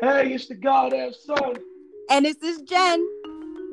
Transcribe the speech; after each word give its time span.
Hey, 0.00 0.32
it's 0.32 0.46
the 0.46 0.54
God 0.54 0.92
Goddamn 0.92 1.12
Son. 1.12 1.56
And 2.08 2.24
this 2.24 2.38
is 2.38 2.62
Jen. 2.62 3.06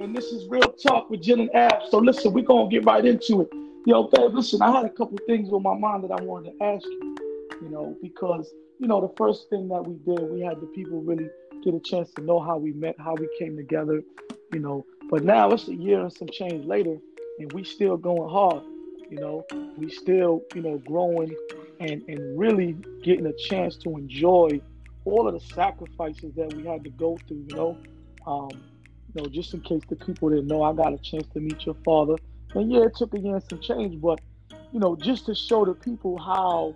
And 0.02 0.14
this 0.14 0.26
is 0.26 0.46
Real 0.50 0.74
Talk 0.74 1.10
with 1.10 1.22
Jen 1.22 1.40
and 1.40 1.56
Ab. 1.56 1.84
So 1.90 2.00
listen, 2.00 2.34
we're 2.34 2.44
gonna 2.44 2.70
get 2.70 2.84
right 2.84 3.06
into 3.06 3.44
it. 3.44 3.50
Yo, 3.86 4.10
babe, 4.10 4.34
listen, 4.34 4.62
I 4.62 4.70
had 4.70 4.84
a 4.84 4.90
couple 4.90 5.18
things 5.26 5.54
on 5.54 5.64
my 5.64 5.74
mind 5.74 6.04
that 6.04 6.12
I 6.12 6.22
wanted 6.22 6.52
to 6.52 6.66
ask 6.66 6.86
you, 6.86 7.16
you 7.62 7.70
know, 7.70 7.96
because 8.02 8.54
you 8.78 8.88
know, 8.88 9.00
the 9.00 9.14
first 9.16 9.50
thing 9.50 9.70
that 9.70 9.88
we 9.88 9.94
did, 10.00 10.30
we 10.30 10.42
had 10.42 10.60
the 10.60 10.66
people 10.76 11.02
really 11.02 11.30
get 11.64 11.74
a 11.74 11.80
chance 11.80 12.12
to 12.16 12.22
know 12.22 12.42
how 12.42 12.58
we 12.58 12.74
met, 12.74 12.96
how 13.00 13.16
we 13.16 13.30
came 13.40 13.56
together, 13.56 14.04
you 14.52 14.60
know. 14.60 14.86
But 15.10 15.24
now 15.24 15.52
it's 15.52 15.70
a 15.70 15.76
year 15.76 16.02
and 16.02 16.12
some 16.12 16.28
change 16.28 16.66
later, 16.66 16.98
and 17.40 17.54
we 17.54 17.64
still 17.64 17.96
going 17.96 18.30
hard, 18.30 18.64
you 19.10 19.18
know. 19.18 19.46
We 19.78 19.90
still, 19.92 20.42
you 20.54 20.62
know, 20.62 20.78
growing 20.80 21.34
and 21.80 22.04
and 22.10 22.38
really 22.38 22.76
getting 23.02 23.28
a 23.28 23.34
chance 23.48 23.78
to 23.78 23.92
enjoy 23.92 24.60
all 25.08 25.28
of 25.28 25.34
the 25.34 25.54
sacrifices 25.54 26.34
that 26.36 26.54
we 26.54 26.66
had 26.66 26.84
to 26.84 26.90
go 26.90 27.18
through, 27.28 27.46
you 27.50 27.56
know. 27.56 27.78
Um, 28.26 28.50
you 28.52 29.22
know, 29.22 29.30
just 29.30 29.54
in 29.54 29.62
case 29.62 29.82
the 29.90 29.96
people 29.96 30.30
didn't 30.30 30.48
know, 30.48 30.64
I 30.64 30.74
got 30.74 30.94
a 30.94 30.98
chance 30.98 31.26
to 31.34 31.40
meet 31.40 31.66
your 31.66 31.76
father. 31.86 32.16
And 32.56 32.72
yeah, 32.72 32.84
it 32.84 32.96
took 32.96 33.14
a 33.14 33.20
year 33.20 33.36
and 33.36 33.44
some 33.50 33.60
change, 33.62 34.02
but 34.02 34.20
you 34.72 34.80
know, 34.80 34.96
just 34.96 35.26
to 35.28 35.36
show 35.36 35.66
the 35.66 35.74
people 35.74 36.18
how 36.18 36.76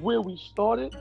where 0.00 0.20
we 0.20 0.36
started 0.36 0.94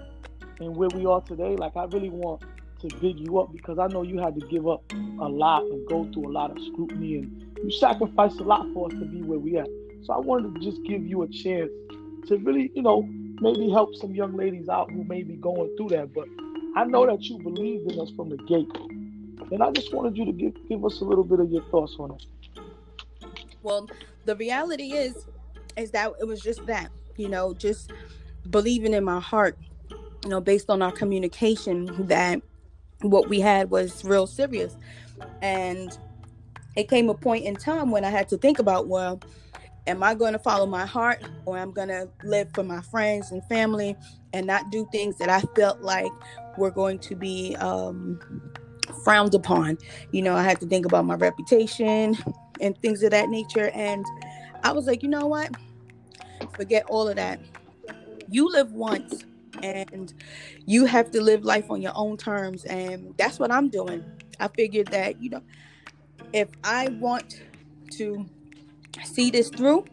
and 0.60 0.76
where 0.76 0.90
we 0.90 1.06
are 1.06 1.22
today, 1.22 1.56
like 1.56 1.76
I 1.76 1.84
really 1.86 2.10
want 2.10 2.44
to 2.82 2.88
big 2.98 3.20
you 3.20 3.40
up 3.40 3.52
because 3.52 3.80
I 3.80 3.88
know 3.88 4.04
you 4.04 4.20
had 4.20 4.40
to 4.40 4.48
give 4.48 4.68
up 4.68 4.84
a 4.94 5.28
lot 5.28 5.64
and 5.64 5.86
go 5.88 6.10
through 6.14 6.30
a 6.30 6.34
lot 6.34 6.52
of 6.52 6.58
scrutiny 6.72 7.18
and 7.18 7.58
you 7.64 7.72
sacrificed 7.72 8.40
a 8.40 8.44
lot 8.44 8.66
for 8.74 8.88
us 8.88 8.94
to 8.94 9.06
be 9.06 9.22
where 9.22 9.40
we 9.40 9.58
at. 9.58 9.68
So 10.04 10.14
I 10.14 10.20
wanted 10.20 10.56
to 10.56 10.62
just 10.62 10.82
give 10.84 11.06
you 11.06 11.24
a 11.24 11.28
chance 11.28 11.72
to 12.28 12.38
really, 12.38 12.72
you 12.76 12.84
know, 12.84 13.10
maybe 13.42 13.70
help 13.70 13.96
some 13.96 14.14
young 14.14 14.36
ladies 14.36 14.70
out 14.70 14.92
who 14.92 15.04
may 15.04 15.24
be 15.24 15.36
going 15.36 15.76
through 15.78 15.90
that. 15.90 16.14
But 16.14 16.28
I 16.76 16.86
know 16.86 17.06
that 17.06 17.24
you 17.24 17.40
believed 17.40 17.92
in 17.92 18.00
us 18.00 18.12
from 18.16 18.30
the 18.30 18.38
gate. 18.38 18.70
And 19.52 19.64
I 19.64 19.72
just 19.72 19.94
wanted 19.94 20.18
you 20.18 20.26
to 20.26 20.32
give, 20.32 20.54
give 20.68 20.84
us 20.84 21.02
a 21.02 21.06
little 21.06 21.24
bit 21.24 21.40
of 21.40 21.52
your 21.52 21.64
thoughts 21.64 21.96
on 22.00 22.12
it. 22.12 22.26
Well, 23.64 23.90
the 24.26 24.36
reality 24.36 24.94
is, 24.94 25.26
is 25.76 25.92
that 25.92 26.14
it 26.20 26.26
was 26.26 26.42
just 26.42 26.66
that, 26.66 26.90
you 27.16 27.30
know, 27.30 27.54
just 27.54 27.92
believing 28.50 28.94
in 28.94 29.04
my 29.04 29.20
heart, 29.20 29.58
you 30.24 30.30
know, 30.30 30.42
based 30.42 30.70
on 30.70 30.82
our 30.82 30.92
communication 30.92 32.08
that 32.08 32.42
what 33.02 33.30
we 33.30 33.40
had 33.40 33.70
was 33.70 34.04
real 34.04 34.28
serious. 34.28 34.76
And 35.42 35.98
it 36.76 36.90
came 36.90 37.10
a 37.10 37.14
point 37.14 37.46
in 37.46 37.56
time 37.56 37.92
when 37.92 38.04
I 38.04 38.10
had 38.10 38.28
to 38.30 38.38
think 38.38 38.60
about, 38.60 38.88
well, 38.88 39.22
am 39.88 40.04
I 40.04 40.14
going 40.14 40.34
to 40.34 40.40
follow 40.40 40.66
my 40.66 40.86
heart 40.86 41.24
or 41.46 41.58
I'm 41.58 41.72
going 41.72 41.88
to 41.88 42.10
live 42.24 42.50
for 42.54 42.64
my 42.64 42.82
friends 42.82 43.32
and 43.32 43.44
family 43.46 43.96
and 44.34 44.46
not 44.46 44.70
do 44.70 44.88
things 44.92 45.18
that 45.18 45.30
I 45.30 45.42
felt 45.56 45.82
like 45.82 46.12
were 46.58 46.72
going 46.72 47.00
to 47.00 47.16
be 47.16 47.56
um, 47.56 48.20
frowned 49.04 49.34
upon? 49.34 49.78
You 50.12 50.22
know, 50.22 50.36
I 50.36 50.44
had 50.44 50.60
to 50.60 50.68
think 50.68 50.86
about 50.86 51.06
my 51.06 51.16
reputation 51.16 52.18
and 52.60 52.78
things 52.80 53.02
of 53.02 53.12
that 53.12 53.30
nature. 53.30 53.70
And 53.74 54.06
I 54.64 54.74
was 54.74 54.86
like, 54.86 55.02
you 55.02 55.10
know 55.10 55.26
what? 55.26 55.52
Forget 56.56 56.86
all 56.88 57.08
of 57.08 57.16
that. 57.16 57.40
You 58.30 58.52
live 58.52 58.74
once 58.74 59.24
and 59.64 60.14
you 60.66 60.86
have 60.86 61.10
to 61.12 61.22
live 61.22 61.46
life 61.46 61.72
on 61.72 61.82
your 61.82 61.94
own 61.96 62.18
terms. 62.18 62.66
And 62.66 63.16
that's 63.18 63.40
what 63.40 63.52
I'm 63.52 63.70
doing. 63.70 64.04
I 64.40 64.50
figured 64.50 64.88
that, 64.88 65.22
you 65.22 65.30
know, 65.30 65.42
if 66.34 66.50
I 66.64 66.90
want 66.90 67.42
to 67.94 68.30
see 69.04 69.32
this 69.32 69.50
through, 69.50 69.86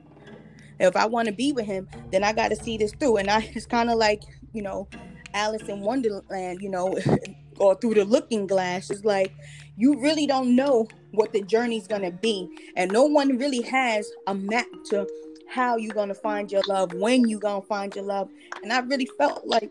if 0.81 0.97
I 0.97 1.07
want 1.07 1.29
to 1.29 1.35
be 1.35 1.53
with 1.53 1.67
him, 1.67 1.89
then 2.11 2.25
I 2.25 2.33
got 2.33 2.49
to 2.49 2.57
see 2.57 2.77
this 2.77 2.93
through. 2.93 3.19
And 3.19 3.31
I, 3.31 3.51
it's 3.55 3.67
kind 3.67 3.91
of 3.91 3.97
like, 3.97 4.23
you 4.53 4.63
know, 4.63 4.89
Alice 5.33 5.69
in 5.69 5.81
Wonderland, 5.81 6.63
you 6.63 6.69
know, 6.69 6.99
or 7.59 7.75
through 7.77 7.95
the 7.95 8.05
looking 8.05 8.47
glass. 8.47 8.91
It's 8.91 9.05
like 9.05 9.33
you 9.77 10.01
really 10.01 10.27
don't 10.27 10.55
know 10.55 10.87
what 11.13 11.33
the 11.33 11.43
journey's 11.43 11.87
going 11.87 12.03
to 12.03 12.11
be. 12.11 12.49
And 12.77 12.93
no 12.93 13.05
one 13.05 13.39
really 13.39 13.63
has 13.63 14.11
a 14.27 14.35
map 14.35 14.67
to 14.87 15.07
how 15.49 15.77
you're 15.77 15.95
going 15.95 16.09
to 16.09 16.15
find 16.15 16.51
your 16.51 16.63
love, 16.69 16.93
when 16.95 17.29
you're 17.29 17.41
going 17.41 17.63
to 17.63 17.67
find 17.67 17.95
your 17.95 18.05
love. 18.05 18.29
And 18.63 18.73
I 18.73 18.81
really 18.81 19.09
felt 19.19 19.47
like 19.47 19.71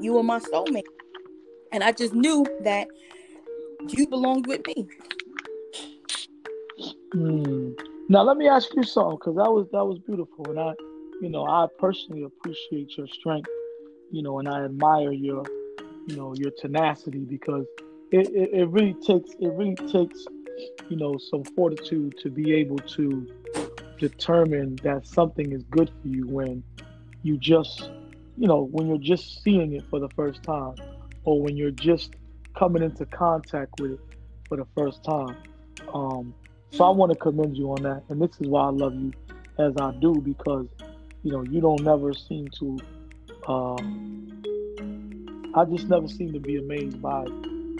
you 0.00 0.14
were 0.14 0.22
my 0.22 0.38
soulmate. 0.38 0.82
And 1.72 1.82
I 1.82 1.92
just 1.92 2.14
knew 2.14 2.46
that 2.62 2.88
you 3.88 4.06
belonged 4.06 4.46
with 4.46 4.66
me. 4.66 4.88
Hmm. 7.12 7.72
Now 8.10 8.22
let 8.22 8.38
me 8.38 8.48
ask 8.48 8.74
you 8.74 8.84
something, 8.84 9.16
because 9.16 9.36
that 9.36 9.52
was 9.52 9.66
that 9.72 9.84
was 9.84 9.98
beautiful, 9.98 10.48
and 10.48 10.58
I, 10.58 10.72
you 11.20 11.28
know, 11.28 11.46
I 11.46 11.66
personally 11.78 12.22
appreciate 12.22 12.96
your 12.96 13.06
strength, 13.06 13.50
you 14.10 14.22
know, 14.22 14.38
and 14.38 14.48
I 14.48 14.64
admire 14.64 15.12
your, 15.12 15.44
you 16.06 16.16
know, 16.16 16.32
your 16.34 16.50
tenacity 16.58 17.26
because 17.28 17.66
it, 18.10 18.28
it, 18.30 18.60
it 18.60 18.68
really 18.70 18.94
takes 18.94 19.30
it 19.38 19.52
really 19.52 19.76
takes, 19.92 20.24
you 20.88 20.96
know, 20.96 21.18
some 21.18 21.44
fortitude 21.54 22.16
to 22.22 22.30
be 22.30 22.54
able 22.54 22.78
to 22.78 23.28
determine 23.98 24.76
that 24.76 25.06
something 25.06 25.52
is 25.52 25.62
good 25.64 25.90
for 26.00 26.08
you 26.08 26.26
when 26.28 26.62
you 27.22 27.36
just, 27.36 27.90
you 28.38 28.48
know, 28.48 28.62
when 28.72 28.86
you're 28.88 28.96
just 28.96 29.42
seeing 29.42 29.74
it 29.74 29.84
for 29.90 30.00
the 30.00 30.08
first 30.16 30.42
time, 30.44 30.74
or 31.24 31.42
when 31.42 31.58
you're 31.58 31.70
just 31.72 32.14
coming 32.56 32.82
into 32.82 33.04
contact 33.04 33.78
with 33.78 33.92
it 33.92 34.00
for 34.48 34.56
the 34.56 34.66
first 34.74 35.04
time. 35.04 35.36
Um, 35.92 36.34
so 36.70 36.84
I 36.84 36.90
want 36.90 37.12
to 37.12 37.18
commend 37.18 37.56
you 37.56 37.70
on 37.72 37.82
that, 37.82 38.02
and 38.08 38.20
this 38.20 38.30
is 38.40 38.46
why 38.46 38.66
I 38.66 38.70
love 38.70 38.94
you 38.94 39.12
as 39.58 39.72
I 39.80 39.92
do 40.00 40.14
because 40.20 40.66
you 41.22 41.32
know 41.32 41.42
you 41.42 41.60
don't 41.60 41.82
never 41.82 42.12
seem 42.12 42.48
to. 42.58 42.78
Uh, 43.46 43.76
I 45.58 45.64
just 45.64 45.88
never 45.88 46.06
seem 46.08 46.32
to 46.32 46.40
be 46.40 46.56
amazed 46.56 47.00
by 47.00 47.24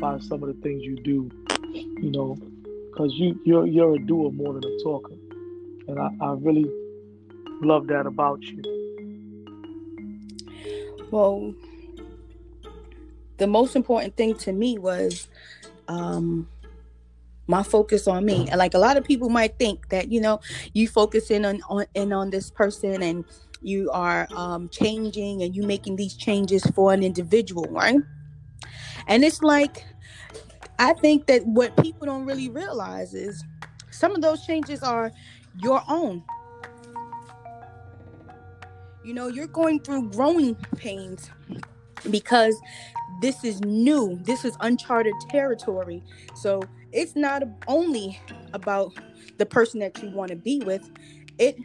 by 0.00 0.18
some 0.20 0.42
of 0.42 0.48
the 0.48 0.60
things 0.62 0.82
you 0.82 0.96
do, 0.96 1.30
you 1.74 2.10
know, 2.10 2.36
because 2.90 3.14
you 3.14 3.38
you're 3.44 3.66
you're 3.66 3.94
a 3.94 3.98
doer 3.98 4.30
more 4.32 4.54
than 4.54 4.64
a 4.64 4.82
talker, 4.82 5.14
and 5.86 5.98
I, 5.98 6.08
I 6.20 6.32
really 6.32 6.66
love 7.60 7.86
that 7.88 8.06
about 8.06 8.42
you. 8.42 8.62
Well, 11.10 11.54
the 13.38 13.46
most 13.46 13.76
important 13.76 14.16
thing 14.16 14.34
to 14.38 14.52
me 14.52 14.78
was 14.78 15.28
um, 15.88 16.48
my 17.48 17.62
focus 17.62 18.06
on 18.06 18.24
me. 18.24 18.46
And 18.48 18.58
like 18.58 18.74
a 18.74 18.78
lot 18.78 18.96
of 18.96 19.04
people 19.04 19.30
might 19.30 19.58
think 19.58 19.88
that, 19.88 20.12
you 20.12 20.20
know, 20.20 20.40
you 20.74 20.86
focus 20.86 21.30
in 21.30 21.44
on, 21.44 21.60
on 21.68 21.86
in 21.94 22.12
on 22.12 22.30
this 22.30 22.50
person 22.50 23.02
and 23.02 23.24
you 23.60 23.90
are 23.90 24.28
um, 24.36 24.68
changing 24.68 25.42
and 25.42 25.56
you 25.56 25.64
making 25.64 25.96
these 25.96 26.14
changes 26.14 26.64
for 26.74 26.92
an 26.92 27.02
individual, 27.02 27.64
right? 27.70 27.98
And 29.08 29.24
it's 29.24 29.42
like 29.42 29.84
I 30.78 30.92
think 30.92 31.26
that 31.26 31.44
what 31.44 31.76
people 31.82 32.06
don't 32.06 32.24
really 32.24 32.50
realize 32.50 33.14
is 33.14 33.42
some 33.90 34.14
of 34.14 34.20
those 34.20 34.46
changes 34.46 34.82
are 34.82 35.10
your 35.60 35.82
own. 35.88 36.22
You 39.02 39.14
know, 39.14 39.28
you're 39.28 39.46
going 39.46 39.80
through 39.80 40.10
growing 40.10 40.54
pains 40.76 41.30
because 42.10 42.54
this 43.22 43.42
is 43.42 43.60
new. 43.62 44.20
This 44.22 44.44
is 44.44 44.56
uncharted 44.60 45.14
territory. 45.30 46.04
So 46.36 46.62
it's 46.92 47.16
not 47.16 47.42
only 47.66 48.18
about 48.52 48.92
the 49.38 49.46
person 49.46 49.80
that 49.80 50.02
you 50.02 50.10
want 50.10 50.30
to 50.30 50.36
be 50.36 50.60
with, 50.60 50.88
it 51.38 51.56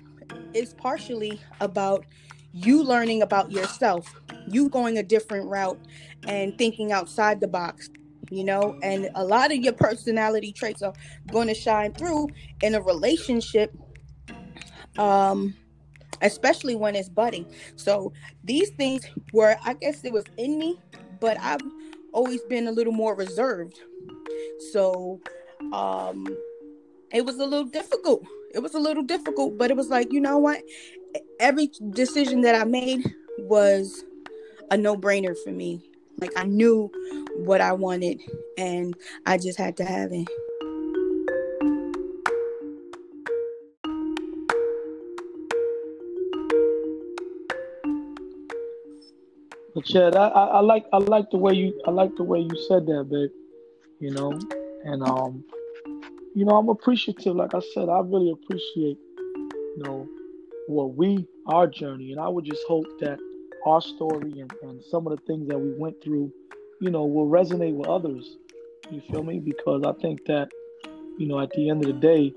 is 0.53 0.73
partially 0.73 1.41
about 1.61 2.05
you 2.51 2.83
learning 2.83 3.21
about 3.21 3.51
yourself, 3.51 4.13
you 4.47 4.69
going 4.69 4.97
a 4.97 5.03
different 5.03 5.47
route 5.49 5.79
and 6.27 6.57
thinking 6.57 6.91
outside 6.91 7.41
the 7.41 7.47
box, 7.47 7.89
you 8.29 8.43
know, 8.43 8.75
and 8.83 9.09
a 9.15 9.23
lot 9.23 9.51
of 9.51 9.57
your 9.57 9.73
personality 9.73 10.51
traits 10.51 10.81
are 10.81 10.93
going 11.31 11.47
to 11.47 11.53
shine 11.55 11.93
through 11.93 12.27
in 12.61 12.75
a 12.75 12.81
relationship 12.81 13.71
um 14.97 15.55
especially 16.21 16.75
when 16.75 16.95
it's 16.95 17.09
budding. 17.09 17.45
So 17.75 18.13
these 18.43 18.69
things 18.71 19.03
were 19.33 19.57
I 19.65 19.73
guess 19.75 20.03
it 20.03 20.13
was 20.13 20.25
in 20.37 20.57
me, 20.57 20.77
but 21.19 21.37
I've 21.41 21.61
always 22.13 22.43
been 22.43 22.67
a 22.67 22.71
little 22.71 22.93
more 22.93 23.15
reserved 23.15 23.79
so 24.71 25.19
um 25.71 26.25
it 27.13 27.23
was 27.23 27.37
a 27.37 27.45
little 27.45 27.65
difficult. 27.65 28.25
It 28.53 28.59
was 28.59 28.73
a 28.73 28.79
little 28.79 29.03
difficult, 29.03 29.57
but 29.57 29.69
it 29.69 29.77
was 29.77 29.89
like, 29.89 30.11
you 30.11 30.19
know 30.19 30.39
what? 30.39 30.61
Every 31.39 31.69
decision 31.91 32.41
that 32.41 32.55
I 32.55 32.63
made 32.63 33.15
was 33.37 34.03
a 34.71 34.77
no-brainer 34.77 35.35
for 35.43 35.51
me. 35.51 35.79
Like 36.19 36.31
I 36.35 36.43
knew 36.43 36.91
what 37.35 37.61
I 37.61 37.73
wanted 37.73 38.19
and 38.57 38.95
I 39.27 39.37
just 39.37 39.59
had 39.59 39.77
to 39.77 39.85
have 39.85 40.11
it. 40.11 40.27
But 49.75 49.89
yeah, 49.89 50.09
I, 50.09 50.27
I 50.27 50.59
like 50.61 50.85
I 50.93 50.97
like 50.97 51.29
the 51.31 51.37
way 51.37 51.53
you 51.53 51.79
I 51.85 51.91
like 51.91 52.15
the 52.15 52.23
way 52.23 52.39
you 52.39 52.55
said 52.67 52.85
that, 52.87 53.07
babe 53.09 53.42
you 53.99 54.11
know, 54.11 54.31
and 54.83 55.03
um, 55.03 55.43
you 56.35 56.45
know, 56.45 56.55
I'm 56.55 56.69
appreciative. 56.69 57.35
Like 57.35 57.53
I 57.53 57.61
said, 57.73 57.89
I 57.89 57.99
really 57.99 58.31
appreciate, 58.31 58.97
you 59.17 59.83
know, 59.83 60.07
what 60.67 60.95
we 60.95 61.27
our 61.47 61.67
journey, 61.67 62.11
and 62.11 62.19
I 62.19 62.27
would 62.27 62.45
just 62.45 62.63
hope 62.67 62.85
that 62.99 63.19
our 63.65 63.81
story 63.81 64.39
and, 64.39 64.51
and 64.61 64.83
some 64.83 65.07
of 65.07 65.17
the 65.17 65.25
things 65.25 65.47
that 65.47 65.57
we 65.57 65.73
went 65.77 66.01
through, 66.03 66.31
you 66.81 66.89
know, 66.89 67.05
will 67.05 67.27
resonate 67.27 67.73
with 67.73 67.87
others. 67.87 68.37
You 68.91 69.01
feel 69.09 69.23
me? 69.23 69.39
Because 69.39 69.83
I 69.85 69.93
think 70.01 70.25
that, 70.25 70.49
you 71.17 71.27
know, 71.27 71.39
at 71.39 71.51
the 71.51 71.69
end 71.69 71.85
of 71.85 71.87
the 71.87 71.99
day, 71.99 72.33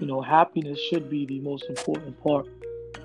you 0.00 0.06
know, 0.06 0.20
happiness 0.20 0.80
should 0.90 1.08
be 1.08 1.26
the 1.26 1.40
most 1.40 1.64
important 1.68 2.20
part 2.22 2.46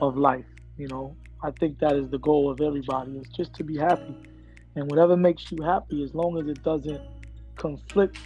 of 0.01 0.17
life. 0.17 0.45
You 0.77 0.87
know, 0.87 1.15
I 1.43 1.51
think 1.51 1.79
that 1.79 1.95
is 1.95 2.09
the 2.09 2.17
goal 2.19 2.49
of 2.49 2.61
everybody 2.61 3.17
is 3.17 3.27
just 3.29 3.53
to 3.55 3.63
be 3.63 3.77
happy. 3.77 4.15
And 4.75 4.89
whatever 4.89 5.15
makes 5.15 5.51
you 5.51 5.63
happy, 5.63 6.03
as 6.03 6.15
long 6.15 6.39
as 6.39 6.47
it 6.47 6.63
doesn't 6.63 7.01
conflict, 7.59 8.17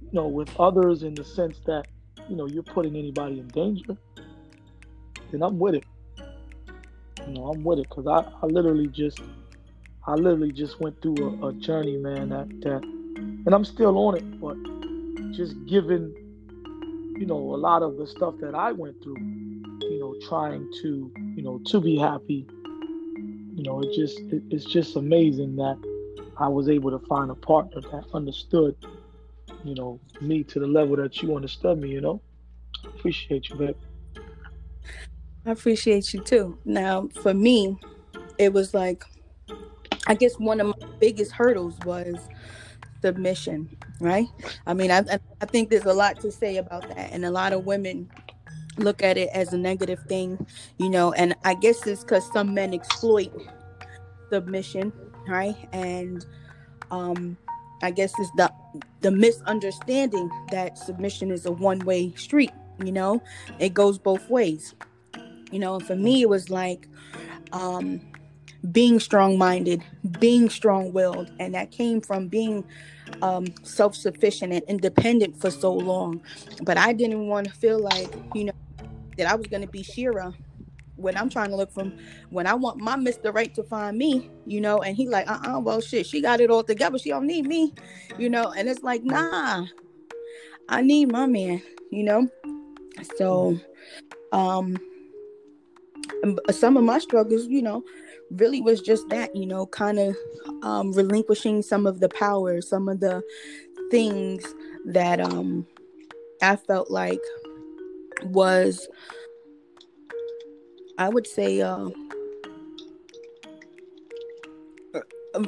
you 0.00 0.12
know, 0.12 0.26
with 0.26 0.48
others 0.58 1.02
in 1.02 1.14
the 1.14 1.24
sense 1.24 1.60
that, 1.66 1.86
you 2.28 2.36
know, 2.36 2.46
you're 2.46 2.62
putting 2.62 2.96
anybody 2.96 3.38
in 3.40 3.48
danger, 3.48 3.96
then 5.30 5.42
I'm 5.42 5.58
with 5.58 5.74
it. 5.74 5.84
You 7.26 7.34
know, 7.34 7.48
I'm 7.48 7.64
with 7.64 7.80
it 7.80 7.88
because 7.88 8.06
I, 8.06 8.24
I 8.42 8.46
literally 8.46 8.86
just 8.86 9.20
I 10.06 10.14
literally 10.14 10.52
just 10.52 10.80
went 10.80 11.02
through 11.02 11.16
a, 11.42 11.48
a 11.48 11.52
journey, 11.54 11.96
man, 11.96 12.28
that 12.28 12.48
that 12.62 12.82
and 13.46 13.54
I'm 13.54 13.64
still 13.64 13.98
on 13.98 14.16
it, 14.16 14.40
but 14.40 14.56
just 15.32 15.54
given, 15.66 16.14
you 17.18 17.26
know, 17.26 17.36
a 17.36 17.58
lot 17.58 17.82
of 17.82 17.96
the 17.96 18.06
stuff 18.06 18.34
that 18.40 18.54
I 18.54 18.72
went 18.72 19.02
through, 19.02 19.18
you 19.18 19.98
know, 19.98 20.14
trying 20.28 20.70
to, 20.82 21.12
you 21.34 21.42
know, 21.42 21.58
to 21.66 21.80
be 21.80 21.98
happy, 21.98 22.46
you 23.54 23.62
know, 23.64 23.80
it 23.82 23.92
just 23.94 24.18
it, 24.32 24.42
it's 24.50 24.64
just 24.64 24.96
amazing 24.96 25.56
that 25.56 25.76
I 26.38 26.48
was 26.48 26.68
able 26.68 26.90
to 26.90 27.04
find 27.06 27.30
a 27.30 27.34
partner 27.34 27.80
that 27.80 28.04
understood, 28.12 28.76
you 29.64 29.74
know, 29.74 30.00
me 30.20 30.44
to 30.44 30.60
the 30.60 30.66
level 30.66 30.96
that 30.96 31.22
you 31.22 31.34
understood 31.34 31.78
me, 31.78 31.90
you 31.90 32.00
know. 32.00 32.20
Appreciate 32.84 33.48
you, 33.48 33.56
babe. 33.56 33.76
I 35.46 35.52
appreciate 35.52 36.12
you 36.12 36.20
too. 36.20 36.58
Now, 36.64 37.08
for 37.22 37.32
me, 37.32 37.78
it 38.38 38.52
was 38.52 38.74
like, 38.74 39.04
I 40.06 40.14
guess 40.14 40.34
one 40.38 40.60
of 40.60 40.66
my 40.66 40.88
biggest 41.00 41.32
hurdles 41.32 41.78
was 41.84 42.16
submission, 43.00 43.76
right? 44.00 44.26
I 44.66 44.74
mean, 44.74 44.90
I, 44.90 45.04
I 45.40 45.46
think 45.46 45.70
there's 45.70 45.86
a 45.86 45.94
lot 45.94 46.20
to 46.20 46.30
say 46.30 46.58
about 46.58 46.88
that. 46.88 47.12
And 47.12 47.24
a 47.24 47.30
lot 47.30 47.52
of 47.52 47.64
women 47.64 48.10
look 48.76 49.02
at 49.02 49.16
it 49.16 49.30
as 49.32 49.52
a 49.52 49.58
negative 49.58 50.00
thing, 50.08 50.46
you 50.78 50.90
know, 50.90 51.12
and 51.12 51.34
I 51.44 51.54
guess 51.54 51.86
it's 51.86 52.02
because 52.02 52.30
some 52.32 52.52
men 52.52 52.74
exploit 52.74 53.32
submission, 54.30 54.92
right? 55.28 55.56
And 55.72 56.24
um, 56.90 57.36
I 57.82 57.90
guess 57.90 58.12
it's 58.18 58.30
the 58.36 58.52
the 59.00 59.10
misunderstanding 59.10 60.30
that 60.50 60.78
submission 60.78 61.30
is 61.30 61.46
a 61.46 61.52
one 61.52 61.80
way 61.80 62.12
street. 62.14 62.52
You 62.84 62.92
know, 62.92 63.22
it 63.58 63.74
goes 63.74 63.98
both 63.98 64.28
ways 64.28 64.74
you 65.52 65.58
know 65.58 65.78
for 65.80 65.96
me 65.96 66.22
it 66.22 66.28
was 66.28 66.50
like 66.50 66.88
um 67.52 68.00
being 68.72 68.98
strong-minded 68.98 69.82
being 70.18 70.48
strong-willed 70.50 71.30
and 71.38 71.54
that 71.54 71.70
came 71.70 72.00
from 72.00 72.28
being 72.28 72.64
um 73.22 73.46
self-sufficient 73.62 74.52
and 74.52 74.62
independent 74.68 75.40
for 75.40 75.50
so 75.50 75.72
long 75.72 76.20
but 76.62 76.76
i 76.76 76.92
didn't 76.92 77.28
want 77.28 77.46
to 77.46 77.52
feel 77.54 77.78
like 77.78 78.12
you 78.34 78.44
know 78.44 78.52
that 79.16 79.26
i 79.26 79.34
was 79.34 79.46
going 79.46 79.62
to 79.62 79.68
be 79.68 79.82
shira 79.82 80.34
when 80.96 81.16
i'm 81.16 81.28
trying 81.28 81.50
to 81.50 81.56
look 81.56 81.72
from 81.72 81.96
when 82.30 82.46
i 82.46 82.54
want 82.54 82.78
my 82.78 82.96
mr 82.96 83.34
right 83.34 83.54
to 83.54 83.62
find 83.62 83.96
me 83.96 84.30
you 84.46 84.60
know 84.60 84.82
and 84.82 84.96
he 84.96 85.08
like 85.08 85.28
uh-uh 85.28 85.58
well 85.60 85.80
shit 85.80 86.06
she 86.06 86.20
got 86.20 86.40
it 86.40 86.50
all 86.50 86.62
together. 86.64 86.98
She 86.98 87.10
don't 87.10 87.26
need 87.26 87.46
me 87.46 87.72
you 88.18 88.28
know 88.28 88.52
and 88.52 88.68
it's 88.68 88.82
like 88.82 89.04
nah 89.04 89.66
i 90.68 90.82
need 90.82 91.12
my 91.12 91.26
man 91.26 91.62
you 91.90 92.04
know? 92.04 92.28
So 93.16 93.58
um 94.32 94.76
some 96.50 96.76
of 96.76 96.84
my 96.84 96.98
struggles, 96.98 97.46
you 97.46 97.62
know, 97.62 97.84
really 98.30 98.60
was 98.60 98.80
just 98.80 99.08
that, 99.08 99.34
you 99.34 99.46
know, 99.46 99.66
kind 99.66 99.98
of 99.98 100.16
um, 100.62 100.92
relinquishing 100.92 101.62
some 101.62 101.86
of 101.86 102.00
the 102.00 102.08
power, 102.08 102.60
some 102.60 102.88
of 102.88 103.00
the 103.00 103.22
things 103.90 104.44
that 104.86 105.20
um, 105.20 105.66
I 106.42 106.56
felt 106.56 106.90
like 106.90 107.20
was, 108.24 108.88
I 110.98 111.08
would 111.08 111.26
say, 111.26 111.60
uh, 111.60 111.90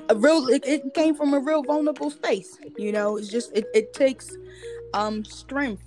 a, 0.08 0.16
real. 0.16 0.48
It, 0.48 0.66
it, 0.66 0.94
came 0.94 1.14
from 1.14 1.34
a 1.34 1.40
real 1.40 1.62
vulnerable 1.62 2.10
space. 2.10 2.58
You 2.76 2.92
know, 2.92 3.16
it's 3.16 3.28
just 3.28 3.52
it, 3.56 3.66
it 3.74 3.92
takes 3.92 4.36
um 4.94 5.24
strength 5.24 5.82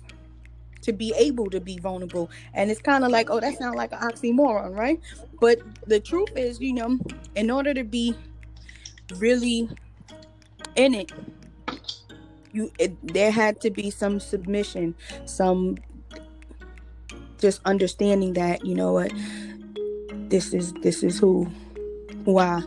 to 0.82 0.92
be 0.92 1.14
able 1.16 1.48
to 1.50 1.60
be 1.60 1.78
vulnerable. 1.78 2.30
And 2.54 2.70
it's 2.70 2.82
kind 2.82 3.04
of 3.04 3.10
like, 3.10 3.30
oh, 3.30 3.40
that 3.40 3.56
sounds 3.56 3.76
like 3.76 3.92
an 3.92 4.00
oxymoron, 4.00 4.76
right? 4.76 5.00
But 5.40 5.60
the 5.86 6.00
truth 6.00 6.36
is, 6.36 6.60
you 6.60 6.74
know, 6.74 6.98
in 7.36 7.50
order 7.50 7.72
to 7.72 7.84
be 7.84 8.16
really 9.16 9.68
in 10.74 10.94
it, 10.94 11.12
you 12.52 12.70
it, 12.78 12.94
there 13.14 13.30
had 13.30 13.60
to 13.62 13.70
be 13.70 13.90
some 13.90 14.20
submission, 14.20 14.94
some 15.24 15.78
just 17.38 17.60
understanding 17.64 18.34
that 18.34 18.64
you 18.64 18.74
know 18.74 18.92
what 18.92 19.12
this 20.32 20.54
is 20.54 20.72
this 20.80 21.02
is 21.02 21.18
who 21.18 21.46
who 22.24 22.38
I 22.38 22.62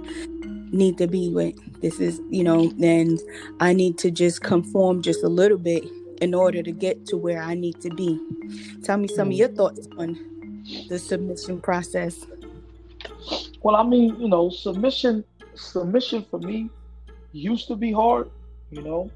need 0.71 0.99
to 0.99 1.07
be 1.07 1.29
with. 1.29 1.55
This 1.81 1.99
is, 1.99 2.21
you 2.29 2.43
know, 2.43 2.71
and 2.81 3.19
I 3.59 3.73
need 3.73 3.97
to 3.99 4.11
just 4.11 4.43
conform 4.43 5.01
just 5.01 5.23
a 5.23 5.27
little 5.27 5.57
bit 5.57 5.83
in 6.21 6.35
order 6.35 6.61
to 6.61 6.71
get 6.71 7.07
to 7.07 7.17
where 7.17 7.41
I 7.41 7.55
need 7.55 7.81
to 7.81 7.89
be. 7.89 8.19
Tell 8.83 8.97
me 8.97 9.07
some 9.07 9.29
of 9.29 9.33
your 9.33 9.47
thoughts 9.47 9.87
on 9.97 10.63
the 10.89 10.99
submission 10.99 11.59
process. 11.59 12.25
Well, 13.63 13.75
I 13.75 13.83
mean, 13.83 14.15
you 14.19 14.29
know, 14.29 14.49
submission 14.51 15.23
submission 15.55 16.23
for 16.29 16.37
me 16.37 16.69
used 17.31 17.67
to 17.69 17.75
be 17.75 17.91
hard, 17.91 18.29
you 18.69 18.83
know. 18.83 19.09